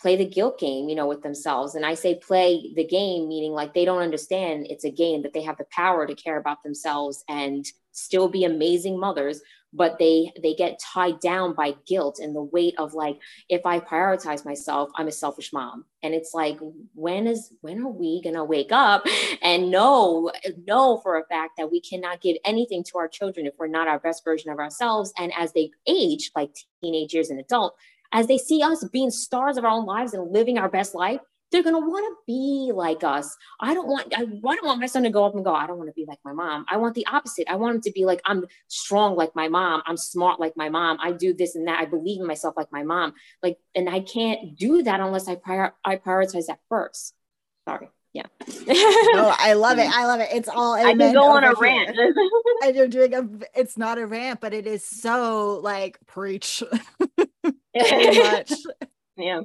[0.00, 1.74] play the guilt game, you know, with themselves.
[1.74, 5.32] And I say play the game, meaning like they don't understand it's a game, that
[5.32, 7.64] they have the power to care about themselves and
[7.98, 9.40] still be amazing mothers
[9.72, 13.18] but they they get tied down by guilt and the weight of like
[13.50, 15.84] if i prioritize myself i'm a selfish mom.
[16.02, 16.58] And it's like
[16.94, 19.04] when is when are we gonna wake up
[19.42, 20.30] and know
[20.66, 23.88] know for a fact that we cannot give anything to our children if we're not
[23.88, 25.12] our best version of ourselves?
[25.18, 27.74] And as they age like teenage years and adult
[28.12, 31.20] as they see us being stars of our own lives and living our best life
[31.50, 33.36] they're going to want to be like us.
[33.60, 35.66] I don't want, I, I don't want my son to go up and go, I
[35.66, 36.66] don't want to be like my mom.
[36.70, 37.48] I want the opposite.
[37.48, 39.82] I want him to be like, I'm strong like my mom.
[39.86, 40.98] I'm smart like my mom.
[41.00, 41.80] I do this and that.
[41.80, 43.14] I believe in myself like my mom.
[43.42, 47.14] Like, and I can't do that unless I prior, I prioritize that first.
[47.66, 47.88] Sorry.
[48.12, 48.26] Yeah.
[48.48, 49.88] oh, I love it.
[49.90, 50.28] I love it.
[50.32, 51.96] It's all I can go on a rant.
[52.64, 56.62] and you're doing a it's not a rant, but it is so like preach.
[57.76, 58.52] much.
[59.16, 59.42] Yeah.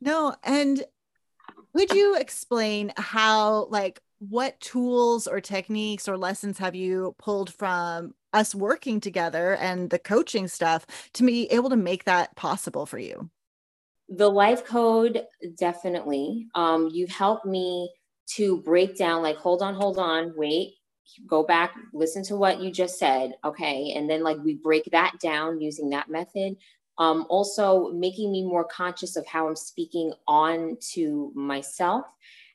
[0.00, 0.84] No, and
[1.74, 8.14] would you explain how, like, what tools or techniques or lessons have you pulled from
[8.32, 12.98] us working together and the coaching stuff to be able to make that possible for
[12.98, 13.30] you?
[14.08, 15.24] The life code,
[15.58, 16.48] definitely.
[16.54, 17.90] Um, you've helped me
[18.36, 20.74] to break down, like, hold on, hold on, wait,
[21.26, 23.32] go back, listen to what you just said.
[23.44, 23.92] Okay.
[23.96, 26.56] And then, like, we break that down using that method
[26.98, 32.04] um, also making me more conscious of how I'm speaking on to myself.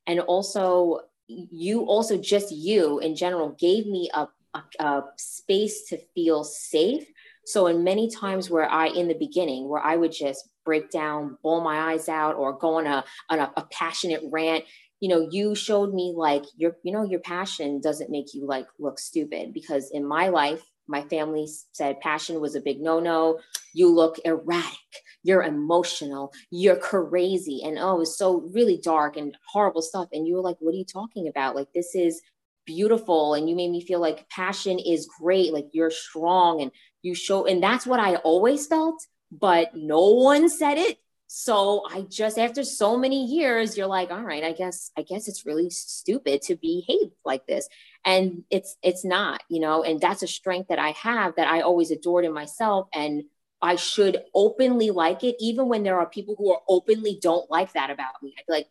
[0.07, 5.97] And also, you also, just you in general, gave me a, a, a space to
[6.15, 7.05] feel safe.
[7.45, 11.37] So, in many times where I, in the beginning, where I would just break down,
[11.43, 14.63] bawl my eyes out, or go on a, on a, a passionate rant,
[14.99, 18.67] you know you showed me like your you know your passion doesn't make you like
[18.79, 23.39] look stupid because in my life my family said passion was a big no no.
[23.73, 24.77] You look erratic.
[25.23, 26.31] You're emotional.
[26.49, 27.61] You're crazy.
[27.63, 30.09] And oh, it's so really dark and horrible stuff.
[30.13, 31.55] And you were like, what are you talking about?
[31.55, 32.21] Like, this is
[32.65, 33.33] beautiful.
[33.33, 35.53] And you made me feel like passion is great.
[35.53, 37.45] Like, you're strong and you show.
[37.45, 40.99] And that's what I always felt, but no one said it
[41.31, 45.27] so i just after so many years you're like all right i guess i guess
[45.27, 47.69] it's really stupid to behave like this
[48.03, 51.61] and it's it's not you know and that's a strength that i have that i
[51.61, 53.21] always adored in myself and
[53.61, 57.73] i should openly like it even when there are people who are openly don't like
[57.73, 58.67] that about me i'd be like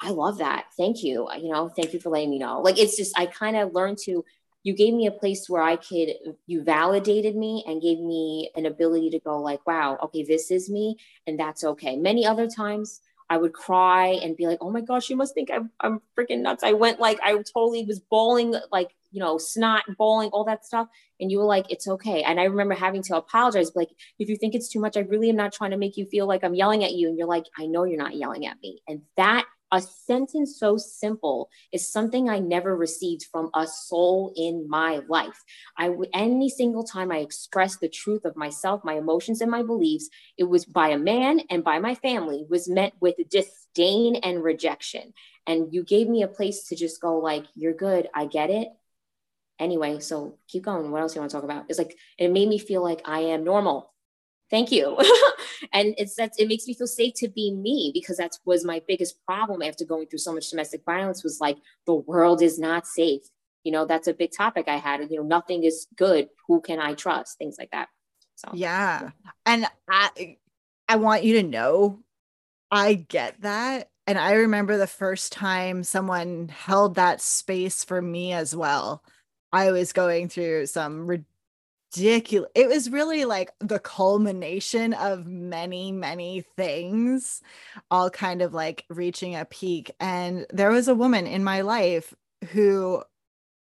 [0.00, 2.96] i love that thank you you know thank you for letting me know like it's
[2.96, 4.24] just i kind of learned to
[4.64, 6.14] you gave me a place where I could,
[6.46, 10.70] you validated me and gave me an ability to go, like, wow, okay, this is
[10.70, 11.96] me, and that's okay.
[11.96, 15.50] Many other times I would cry and be like, oh my gosh, you must think
[15.50, 16.64] I'm, I'm freaking nuts.
[16.64, 20.88] I went like, I totally was bawling, like, you know, snot, bowling, all that stuff.
[21.20, 22.24] And you were like, it's okay.
[22.24, 25.30] And I remember having to apologize, like, if you think it's too much, I really
[25.30, 27.08] am not trying to make you feel like I'm yelling at you.
[27.08, 28.80] And you're like, I know you're not yelling at me.
[28.88, 34.68] And that a sentence so simple is something I never received from a soul in
[34.68, 35.42] my life.
[35.78, 40.08] I any single time I expressed the truth of myself, my emotions, and my beliefs,
[40.36, 45.12] it was by a man and by my family was met with disdain and rejection.
[45.46, 48.08] And you gave me a place to just go like, "You're good.
[48.14, 48.68] I get it."
[49.58, 50.90] Anyway, so keep going.
[50.90, 51.66] What else you want to talk about?
[51.68, 53.92] It's like it made me feel like I am normal.
[54.50, 54.98] Thank you.
[55.72, 58.82] And it's that it makes me feel safe to be me because that was my
[58.86, 62.86] biggest problem after going through so much domestic violence was like the world is not
[62.86, 63.22] safe.
[63.62, 66.28] You know that's a big topic i had you know nothing is good.
[66.48, 67.38] Who can i trust?
[67.38, 67.88] Things like that.
[68.34, 69.10] So yeah.
[69.46, 70.36] And i
[70.88, 72.00] i want you to know
[72.70, 73.88] i get that.
[74.06, 79.02] And i remember the first time someone held that space for me as well
[79.54, 82.50] i was going through some ridiculous.
[82.54, 87.40] It was really like the culmination of many, many things,
[87.90, 89.92] all kind of like reaching a peak.
[90.00, 92.12] And there was a woman in my life
[92.50, 93.02] who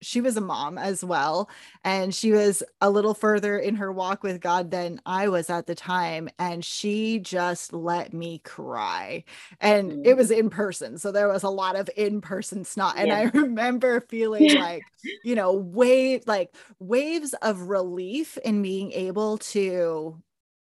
[0.04, 1.50] she was a mom as well
[1.84, 5.68] and she was a little further in her walk with God than I was at
[5.68, 9.24] the time and she just let me cry
[9.60, 10.06] and mm-hmm.
[10.06, 13.18] it was in person so there was a lot of in-person snot and yeah.
[13.18, 14.84] I remember feeling like
[15.24, 20.22] you know wave like waves of relief in being able to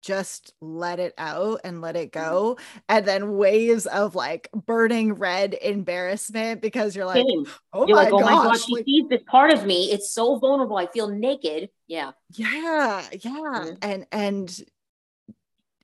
[0.02, 2.30] just let it out and let it mm-hmm.
[2.30, 2.58] go
[2.88, 7.24] and then waves of like burning red embarrassment because you're like
[7.72, 8.30] oh, you're my, like, oh gosh.
[8.30, 9.90] my god she like, sees this part of me.
[9.90, 10.76] It's so vulnerable.
[10.76, 11.70] I feel naked.
[11.86, 12.12] Yeah.
[12.34, 13.74] Yeah yeah mm-hmm.
[13.82, 14.64] and and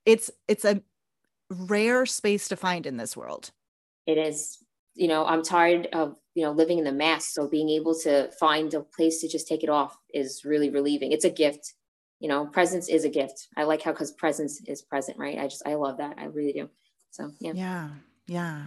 [0.05, 0.81] it's it's a
[1.49, 3.51] rare space to find in this world.
[4.05, 4.59] It is.
[4.97, 8.31] You know i'm tired of you know living in the mask so being able to
[8.39, 11.11] find a place to just take it off is really relieving.
[11.11, 11.73] It's a gift
[12.19, 13.47] you know, presence is a gift.
[13.57, 15.37] I like how because presence is present, right?
[15.37, 16.15] I just I love that.
[16.17, 16.69] I really do.
[17.11, 17.53] So yeah.
[17.53, 17.89] Yeah.
[18.27, 18.63] Yeah.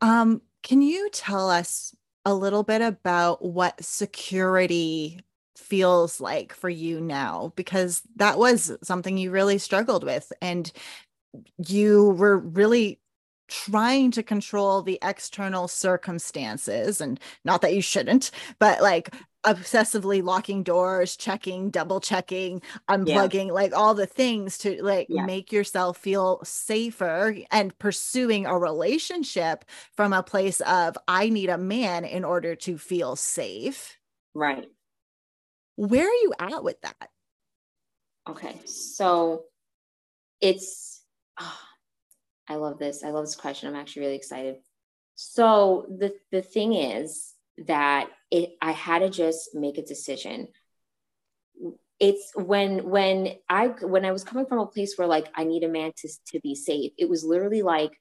[0.00, 1.94] Um, can you tell us
[2.24, 5.20] a little bit about what security
[5.56, 7.52] feels like for you now?
[7.56, 10.72] Because that was something you really struggled with and
[11.58, 13.00] you were really
[13.48, 19.14] trying to control the external circumstances and not that you shouldn't but like
[19.46, 23.52] obsessively locking doors checking double checking unplugging yeah.
[23.52, 25.24] like all the things to like yeah.
[25.24, 31.58] make yourself feel safer and pursuing a relationship from a place of i need a
[31.58, 33.96] man in order to feel safe
[34.34, 34.66] right
[35.76, 37.08] where are you at with that
[38.28, 39.44] okay so
[40.40, 41.02] it's
[41.40, 41.58] oh,
[42.48, 43.02] I love this.
[43.02, 43.68] I love this question.
[43.68, 44.56] I'm actually really excited.
[45.14, 47.34] So the the thing is
[47.66, 50.48] that it I had to just make a decision.
[51.98, 55.64] It's when when I when I was coming from a place where like I need
[55.64, 56.92] a man to to be safe.
[56.98, 57.92] It was literally like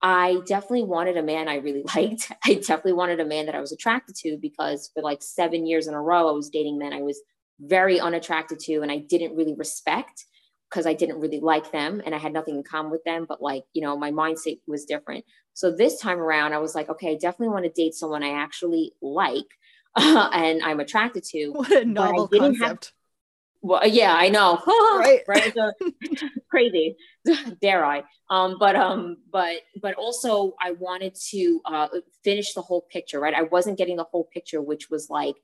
[0.00, 2.32] I definitely wanted a man I really liked.
[2.44, 5.86] I definitely wanted a man that I was attracted to because for like 7 years
[5.86, 7.20] in a row I was dating men I was
[7.60, 10.26] very unattracted to and I didn't really respect
[10.74, 13.40] because I didn't really like them and I had nothing in common with them, but
[13.40, 15.24] like, you know, my mindset was different.
[15.52, 18.30] So this time around, I was like, okay, I definitely want to date someone I
[18.30, 19.46] actually like
[19.94, 21.50] uh, and I'm attracted to.
[21.52, 22.86] What a novel concept.
[22.86, 22.92] Have,
[23.62, 24.60] well, yeah, I know.
[24.66, 25.20] right.
[25.28, 25.54] right.
[25.54, 25.72] So,
[26.50, 26.96] crazy.
[27.62, 28.02] Dare I?
[28.28, 31.88] Um, but um, but but also I wanted to uh,
[32.24, 33.32] finish the whole picture, right?
[33.32, 35.36] I wasn't getting the whole picture, which was like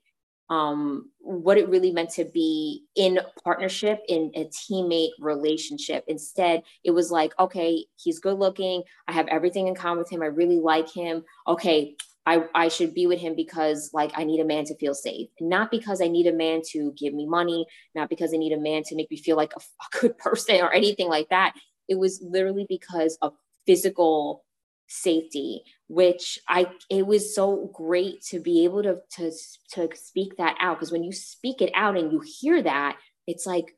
[0.51, 6.03] um, what it really meant to be in partnership in a teammate relationship.
[6.07, 8.83] Instead, it was like, okay, he's good looking.
[9.07, 10.21] I have everything in common with him.
[10.21, 11.23] I really like him.
[11.47, 14.93] Okay, I, I should be with him because like I need a man to feel
[14.93, 18.51] safe, not because I need a man to give me money, not because I need
[18.51, 21.53] a man to make me feel like a, a good person or anything like that.
[21.87, 23.33] It was literally because of
[23.65, 24.43] physical
[24.91, 29.31] safety which i it was so great to be able to to
[29.71, 33.45] to speak that out because when you speak it out and you hear that it's
[33.45, 33.75] like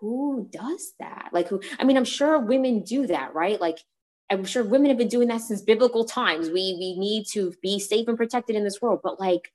[0.00, 1.30] who does that?
[1.32, 3.60] Like who i mean i'm sure women do that right?
[3.60, 3.78] Like
[4.30, 6.48] i'm sure women have been doing that since biblical times.
[6.48, 9.52] We we need to be safe and protected in this world but like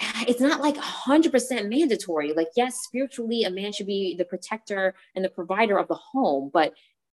[0.28, 2.32] it's not like 100% mandatory.
[2.32, 6.50] Like yes spiritually a man should be the protector and the provider of the home
[6.52, 6.74] but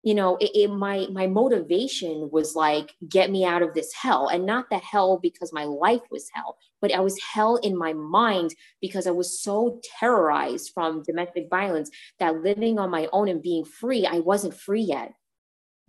[0.05, 4.29] you know it, it, my my motivation was like get me out of this hell
[4.29, 7.91] and not the hell because my life was hell but i was hell in my
[7.91, 11.89] mind because i was so terrorized from domestic violence
[12.19, 15.11] that living on my own and being free i wasn't free yet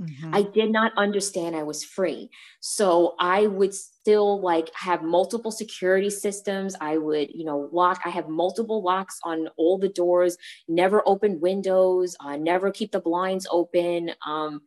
[0.01, 0.35] Mm-hmm.
[0.35, 2.31] I did not understand I was free.
[2.61, 6.77] So I would still like have multiple security systems.
[6.81, 10.37] I would, you know, lock, I have multiple locks on all the doors,
[10.69, 14.11] never open windows, uh, never keep the blinds open.
[14.27, 14.63] Um,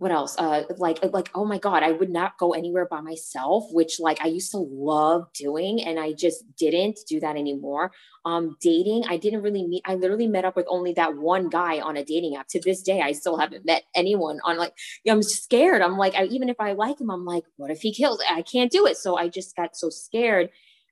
[0.00, 0.34] what else?
[0.38, 4.18] Uh like like oh my god i would not go anywhere by myself which like
[4.22, 7.92] i used to love doing and i just didn't do that anymore.
[8.24, 11.80] Um dating i didn't really meet i literally met up with only that one guy
[11.80, 12.48] on a dating app.
[12.48, 14.72] To this day i still haven't met anyone on like
[15.06, 15.82] i'm scared.
[15.82, 18.40] I'm like I, even if i like him i'm like what if he kills i
[18.40, 18.96] can't do it.
[18.96, 20.48] So i just got so scared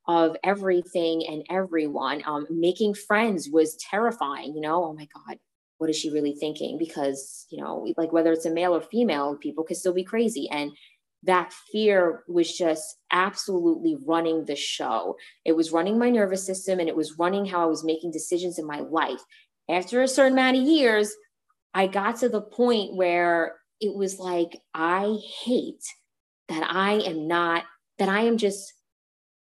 [0.07, 2.23] of everything and everyone.
[2.27, 4.85] Um making friends was terrifying you know?
[4.85, 5.39] Oh my god
[5.79, 6.77] what is she really thinking?
[6.79, 10.49] Because, you know, like whether it's a male or female, people can still be crazy.
[10.51, 10.73] And
[11.25, 15.17] that fear was just absolutely running the show.
[15.45, 18.59] It was running my nervous system and it was running how I was making decisions
[18.59, 19.21] in my life.
[19.69, 21.13] After a certain amount of years,
[21.75, 25.85] I got to the point where it was like, I hate
[26.49, 27.65] that I am not,
[27.99, 28.73] that I am just,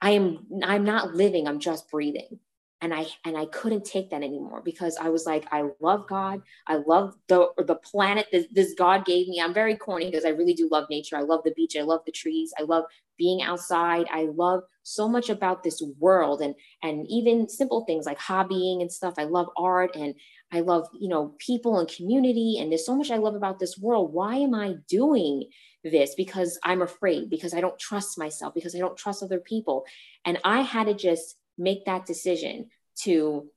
[0.02, 2.40] I am, I'm not living, I'm just breathing.
[2.82, 6.42] And I and I couldn't take that anymore because I was like, I love God,
[6.68, 9.42] I love the the planet that this God gave me.
[9.42, 11.18] I'm very corny because I really do love nature.
[11.18, 12.86] I love the beach, I love the trees, I love
[13.18, 14.06] being outside.
[14.12, 16.54] I love so much about this world and
[16.84, 19.16] and even simple things like hobbying and stuff.
[19.18, 20.14] I love art and
[20.52, 23.78] I love, you know, people and community and there's so much I love about this
[23.78, 24.14] world.
[24.14, 25.46] Why am I doing
[25.84, 26.14] this?
[26.16, 29.86] Because I'm afraid, because I don't trust myself, because I don't trust other people.
[30.26, 32.70] And I had to just make that decision
[33.04, 33.48] to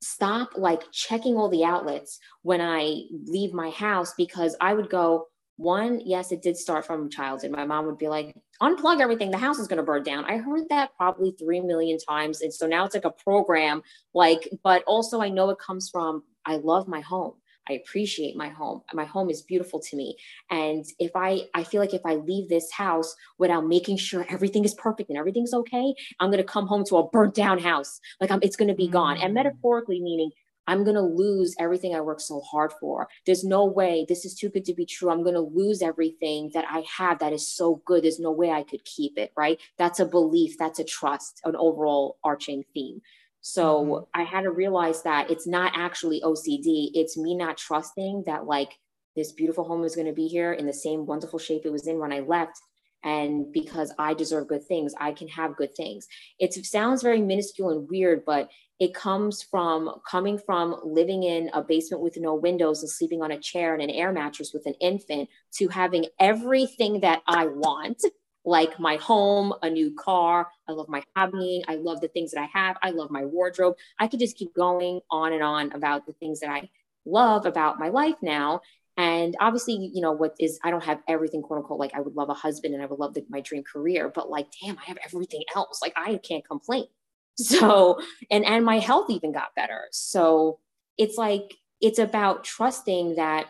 [0.00, 5.26] stop like checking all the outlets when I leave my house because I would go,
[5.56, 7.50] one, yes, it did start from childhood.
[7.50, 10.26] My mom would be like, unplug everything, the house is going to burn down.
[10.26, 12.42] I heard that probably 3 million times.
[12.42, 13.82] And so now it's like a program,
[14.12, 17.34] like, but also I know it comes from, I love my home.
[17.68, 18.82] I appreciate my home.
[18.92, 20.16] My home is beautiful to me.
[20.50, 24.64] And if I, I feel like if I leave this house without making sure everything
[24.64, 28.00] is perfect and everything's okay, I'm going to come home to a burnt down house.
[28.20, 29.16] Like I'm, it's going to be gone.
[29.18, 29.34] And mm.
[29.34, 30.30] metaphorically meaning
[30.66, 33.08] I'm going to lose everything I worked so hard for.
[33.24, 35.10] There's no way this is too good to be true.
[35.10, 38.02] I'm going to lose everything that I have that is so good.
[38.02, 39.60] There's no way I could keep it, right?
[39.78, 43.00] That's a belief, that's a trust, an overall arching theme.
[43.46, 44.20] So mm-hmm.
[44.20, 46.90] I had to realize that it's not actually OCD.
[46.94, 48.72] It's me not trusting that like
[49.14, 51.86] this beautiful home is going to be here in the same wonderful shape it was
[51.86, 52.60] in when I left.
[53.04, 56.08] And because I deserve good things, I can have good things.
[56.40, 61.62] It sounds very minuscule and weird, but it comes from coming from living in a
[61.62, 64.74] basement with no windows and sleeping on a chair and an air mattress with an
[64.80, 65.28] infant
[65.58, 68.02] to having everything that I want
[68.46, 70.48] like my home, a new car.
[70.68, 71.64] I love my hobbying.
[71.66, 72.76] I love the things that I have.
[72.80, 73.74] I love my wardrobe.
[73.98, 76.70] I could just keep going on and on about the things that I
[77.04, 78.60] love about my life now.
[78.96, 82.14] And obviously, you know, what is, I don't have everything, quote unquote, like I would
[82.14, 84.84] love a husband and I would love the, my dream career, but like, damn, I
[84.84, 85.80] have everything else.
[85.82, 86.86] Like, I can't complain.
[87.38, 89.88] So, and, and my health even got better.
[89.92, 90.58] So
[90.96, 93.48] it's like, it's about trusting that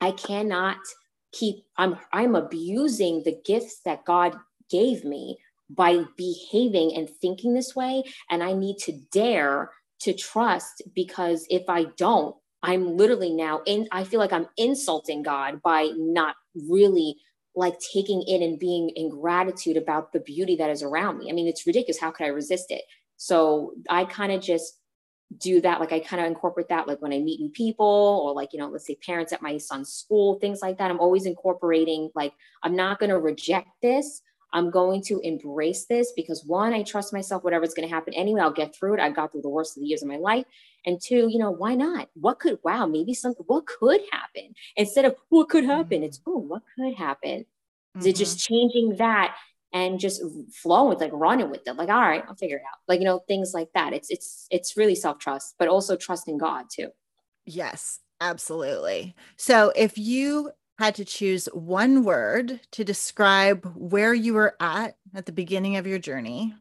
[0.00, 0.76] I cannot
[1.38, 4.36] keep i'm i'm abusing the gifts that god
[4.70, 5.36] gave me
[5.70, 8.04] by behaving and thinking this way.
[8.30, 9.70] And i need to dare
[10.00, 15.22] to trust because if i don't i'm literally now in i feel like i'm insulting
[15.22, 16.36] god by not
[16.68, 17.16] really
[17.54, 21.30] like taking in and being in gratitude about the beauty that is around me.
[21.30, 21.98] I mean it's ridiculous.
[21.98, 22.82] How could i resist it?
[23.16, 24.78] So i kind of just
[25.38, 28.32] do that like i kind of incorporate that like when i meet new people or
[28.32, 30.90] like you know let's say parents at my son's school things like that.
[30.90, 34.22] I'm always incorporating like i'm not going to reject this.
[34.52, 38.40] I'm going to embrace this because one i trust myself whatever's going to happen anyway
[38.40, 39.00] i'll get through it.
[39.00, 40.44] I got through the worst of the years of my life.
[40.86, 42.08] And two you know why not?
[42.14, 44.54] What could wow maybe something what could happen?
[44.76, 46.04] Instead of what could happen?
[46.04, 47.40] It's oh what could happen?
[47.96, 48.02] Mm-hmm.
[48.02, 49.36] so just changing that
[49.72, 52.78] and just flowing with like running with it like all right i'll figure it out
[52.88, 53.92] like you know things like that.
[53.92, 56.88] It's it's it's really self-trust but also trusting god too.
[57.44, 59.14] Yes absolutely.
[59.36, 65.26] So if you had to choose one word to describe where you were at at
[65.26, 66.54] the beginning of your journey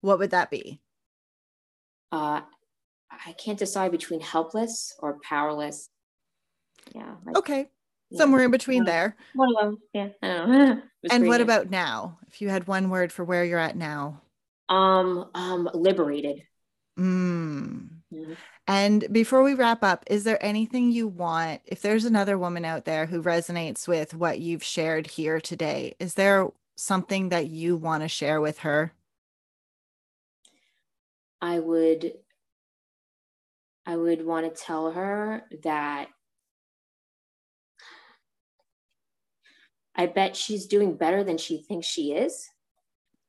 [0.00, 0.80] what would that be?
[2.10, 2.42] Uh
[3.26, 5.88] i can't decide between helpless or powerless.
[6.94, 7.68] Yeah like, okay
[8.14, 9.16] somewhere in between there.
[9.34, 10.76] One of them, yeah.
[11.10, 12.18] and what about now?
[12.28, 14.22] If you had one word for where you're at now,
[14.68, 16.42] um, um, liberated.
[16.98, 17.88] Mm.
[18.12, 18.32] Mm-hmm.
[18.68, 21.62] And before we wrap up, is there anything you want?
[21.66, 26.14] If there's another woman out there who resonates with what you've shared here today, is
[26.14, 28.92] there something that you want to share with her?
[31.40, 32.12] I would
[33.84, 36.08] I would want to tell her that
[39.94, 42.48] I bet she's doing better than she thinks she is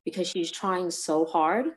[0.06, 1.68] because she's trying so hard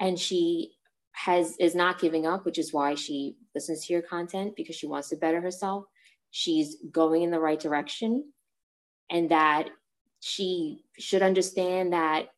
[0.00, 0.72] and she
[1.12, 4.86] has is not giving up, which is why she listens to your content because she
[4.86, 5.84] wants to better herself.
[6.30, 8.32] She's going in the right direction
[9.10, 9.68] and that
[10.20, 12.28] she should understand that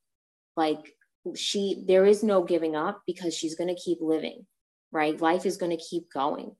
[0.57, 0.95] like
[1.37, 4.45] she there is no giving up because she's going to keep living,
[4.93, 5.21] right?
[5.21, 6.55] Life is going to keep going.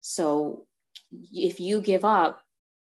[0.00, 0.66] So
[1.32, 2.42] if you give up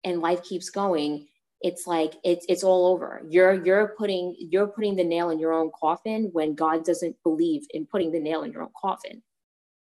[0.04, 1.26] and life keeps going,
[1.60, 3.22] it's like it's it's all over.
[3.28, 7.62] You're you're putting you're putting the nail in your own coffin when god doesn't believe
[7.70, 9.22] in putting the nail in your own coffin.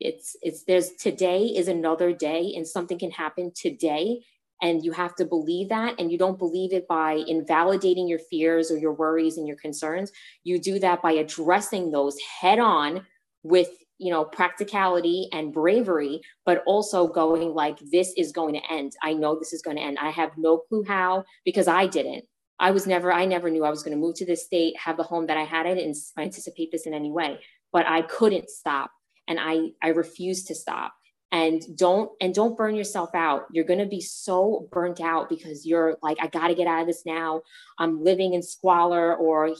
[0.00, 4.20] It's it's there's today is another day and something can happen today
[4.62, 8.70] and you have to believe that and you don't believe it by invalidating your fears
[8.70, 10.12] or your worries and your concerns.
[10.44, 13.04] You do that by addressing those head on
[13.42, 13.68] with
[13.98, 18.92] you know practicality and bravery but also going like this is going to end.
[19.02, 19.98] I know this is going to end.
[20.00, 22.24] I have no clue how because i didn't.
[22.58, 24.96] I was never i never knew i was going to move to this state have
[24.96, 27.40] the home that i had i didn't anticipate this in any way.
[27.72, 28.90] But I couldn't stop
[29.28, 30.94] and I I refused to stop.
[31.32, 33.46] And don't and don't burn yourself out.
[33.50, 36.82] You're going to be so burnt out because you're like i got to get out
[36.82, 37.42] of this now.
[37.78, 39.52] I'm living in squalor or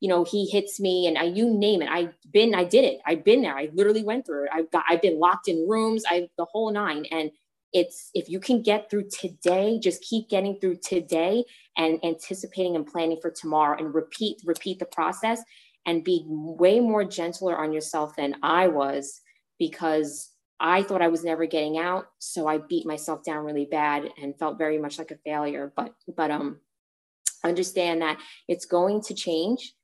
[0.00, 1.88] you know he hits me and I, you name it.
[1.88, 3.00] I've been i did it.
[3.06, 3.56] I've been there.
[3.56, 4.50] I literally went through it.
[4.52, 6.04] I've got i've been locked in rooms.
[6.08, 7.04] I the whole nine.
[7.10, 7.30] And
[7.72, 11.44] it's if you can get through today just keep getting through today
[11.76, 15.42] and anticipating and planning for tomorrow and repeat repeat the process
[15.84, 19.20] and be way more gentler on yourself than i was
[19.58, 20.30] because
[20.60, 24.36] I thought I was never getting out, so I beat myself down really bad and
[24.38, 25.72] felt very much like a failure.
[25.76, 26.58] But but um,
[27.44, 28.18] understand that
[28.48, 29.74] it's going to change,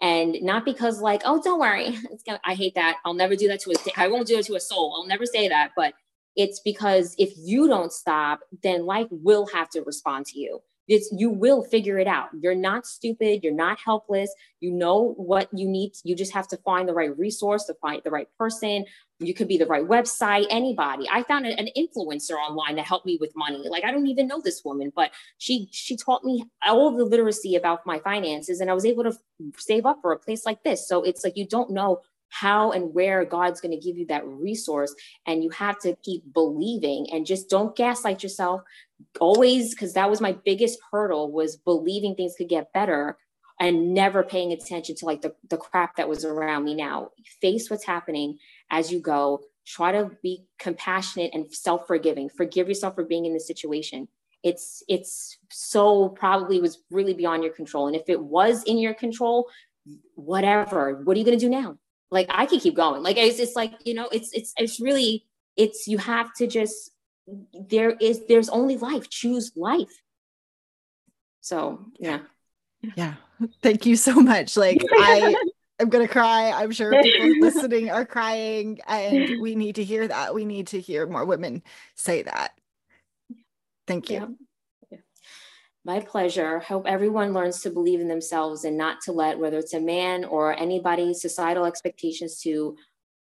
[0.00, 2.98] and not because like oh don't worry, it's gonna, I hate that.
[3.04, 4.94] I'll never do that to a I won't do it to a soul.
[4.96, 5.72] I'll never say that.
[5.76, 5.94] But
[6.36, 10.60] it's because if you don't stop, then life will have to respond to you.
[10.86, 12.28] It's, you will figure it out.
[12.38, 13.42] You're not stupid.
[13.42, 14.34] You're not helpless.
[14.60, 15.92] You know what you need.
[16.04, 18.84] You just have to find the right resource to find the right person.
[19.20, 21.08] You could be the right website, anybody.
[21.10, 23.68] I found an influencer online that helped me with money.
[23.68, 27.54] Like I don't even know this woman, but she she taught me all the literacy
[27.54, 29.16] about my finances, and I was able to
[29.56, 30.88] save up for a place like this.
[30.88, 32.00] So it's like you don't know
[32.34, 34.92] how and where God's going to give you that resource.
[35.24, 38.62] And you have to keep believing and just don't gaslight yourself.
[39.20, 43.18] Always, because that was my biggest hurdle was believing things could get better
[43.60, 47.10] and never paying attention to like the, the crap that was around me now.
[47.40, 48.38] Face what's happening
[48.78, 49.40] as you go.
[49.66, 52.28] Try to be compassionate and self-forgiving.
[52.28, 54.08] Forgive yourself for being in this situation.
[54.42, 57.86] It's it's so probably was really beyond your control.
[57.86, 59.48] And if it was in your control,
[60.14, 61.02] whatever.
[61.04, 61.78] What are you gonna do now?
[62.14, 63.02] like I can keep going.
[63.02, 66.92] Like it's it's like, you know, it's it's it's really it's you have to just
[67.68, 69.10] there is there's only life.
[69.10, 70.00] Choose life.
[71.40, 72.20] So yeah.
[72.96, 73.14] Yeah.
[73.62, 74.56] Thank you so much.
[74.56, 75.34] Like I
[75.84, 76.50] I'm gonna cry.
[76.50, 80.34] I'm sure people listening are crying, and we need to hear that.
[80.34, 81.62] We need to hear more women
[81.94, 82.52] say that.
[83.86, 84.38] Thank you.
[84.90, 84.98] Yeah.
[85.84, 86.60] My pleasure.
[86.60, 90.24] Hope everyone learns to believe in themselves and not to let, whether it's a man
[90.24, 92.78] or anybody, societal expectations to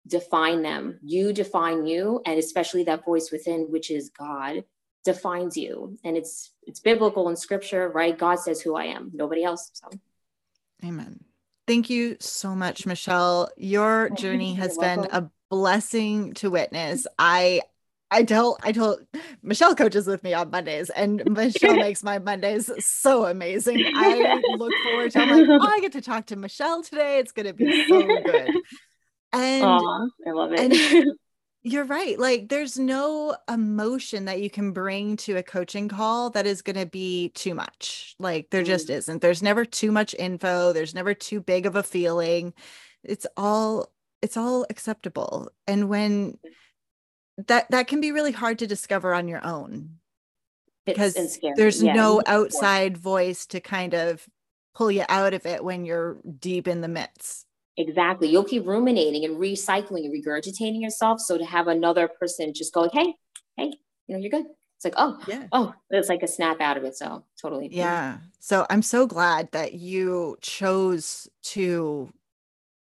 [0.07, 0.99] define them.
[1.03, 4.63] You define you, and especially that voice within, which is God,
[5.03, 5.97] defines you.
[6.05, 8.17] And it's it's biblical in scripture, right?
[8.17, 9.69] God says who I am, nobody else.
[9.73, 9.89] So
[10.81, 11.25] Amen.
[11.65, 13.49] Thank you so much, Michelle.
[13.55, 17.07] Your journey has been a blessing to witness.
[17.17, 17.61] I
[18.11, 18.99] I tell I told
[19.41, 23.83] Michelle coaches with me on Mondays, and Michelle makes my Mondays so amazing.
[23.95, 25.19] I look forward to.
[25.19, 27.19] I'm like, oh, I get to talk to Michelle today.
[27.19, 28.51] It's going to be so good.
[29.35, 31.07] And Aww, I love it.
[31.63, 32.19] You're right.
[32.19, 36.75] Like, there's no emotion that you can bring to a coaching call that is going
[36.75, 38.15] to be too much.
[38.19, 38.67] Like, there mm.
[38.67, 39.21] just isn't.
[39.21, 40.73] There's never too much info.
[40.73, 42.53] There's never too big of a feeling.
[43.03, 43.89] It's all
[44.21, 45.49] it's all acceptable.
[45.65, 46.37] And when
[47.47, 49.97] that that can be really hard to discover on your own
[50.85, 51.93] because there's yeah.
[51.93, 54.25] no outside voice to kind of
[54.75, 57.45] pull you out of it when you're deep in the midst
[57.77, 58.29] exactly.
[58.29, 61.21] You'll keep ruminating and recycling and regurgitating yourself.
[61.21, 63.15] So to have another person just go like hey
[63.57, 63.73] hey
[64.07, 64.45] you know you're good.
[64.75, 65.47] It's like oh yeah.
[65.51, 66.95] oh it's like a snap out of it.
[66.95, 67.69] So totally.
[67.71, 68.17] Yeah.
[68.39, 72.11] So i'm so glad that you chose to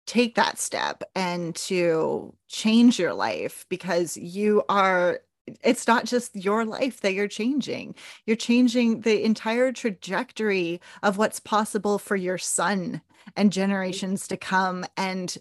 [0.10, 5.20] take that step and to change your life because you are
[5.64, 7.96] it's not just your life that you're changing.
[8.26, 13.02] You're changing the entire trajectory of what's possible for your son
[13.36, 14.86] and generations to come.
[14.98, 15.36] And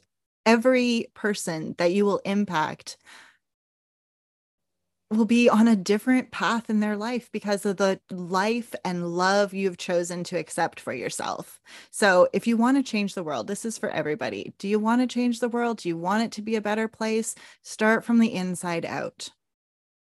[0.46, 2.96] every person that you will impact
[5.10, 9.54] will be on a different path in their life because of the life and love
[9.54, 11.60] you've chosen to accept for yourself.
[11.90, 14.52] So, if you want to change the world, this is for everybody.
[14.58, 15.78] Do you want to change the world?
[15.78, 17.34] Do you want it to be a better place?
[17.62, 19.30] Start from the inside out.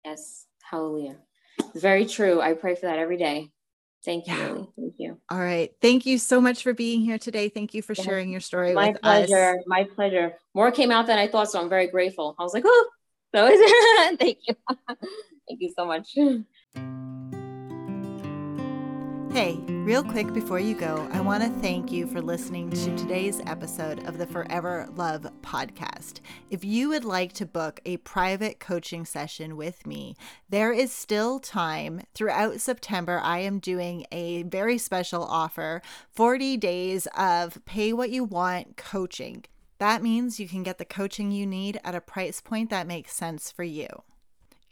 [0.04, 0.46] Yes.
[0.62, 1.16] Hallelujah.
[1.74, 2.40] Very true.
[2.40, 3.50] I pray for that every day.
[4.04, 4.32] Thank you.
[4.32, 4.54] Yeah.
[4.76, 5.18] Thank you.
[5.30, 5.72] All right.
[5.80, 7.48] Thank you so much for being here today.
[7.48, 9.58] Thank you for sharing your story My pleasure.
[9.58, 9.64] Us.
[9.66, 10.34] My pleasure.
[10.54, 12.34] More came out than I thought, so I'm very grateful.
[12.38, 12.88] I was like, oh,
[13.34, 14.18] so is it.
[14.18, 14.54] thank you.
[15.48, 16.16] thank you so much.
[19.32, 23.40] Hey, real quick before you go, I want to thank you for listening to today's
[23.46, 26.20] episode of the Forever Love podcast.
[26.50, 30.16] If you would like to book a private coaching session with me,
[30.50, 32.02] there is still time.
[32.14, 35.80] Throughout September, I am doing a very special offer
[36.10, 39.46] 40 days of pay what you want coaching.
[39.78, 43.14] That means you can get the coaching you need at a price point that makes
[43.14, 43.88] sense for you.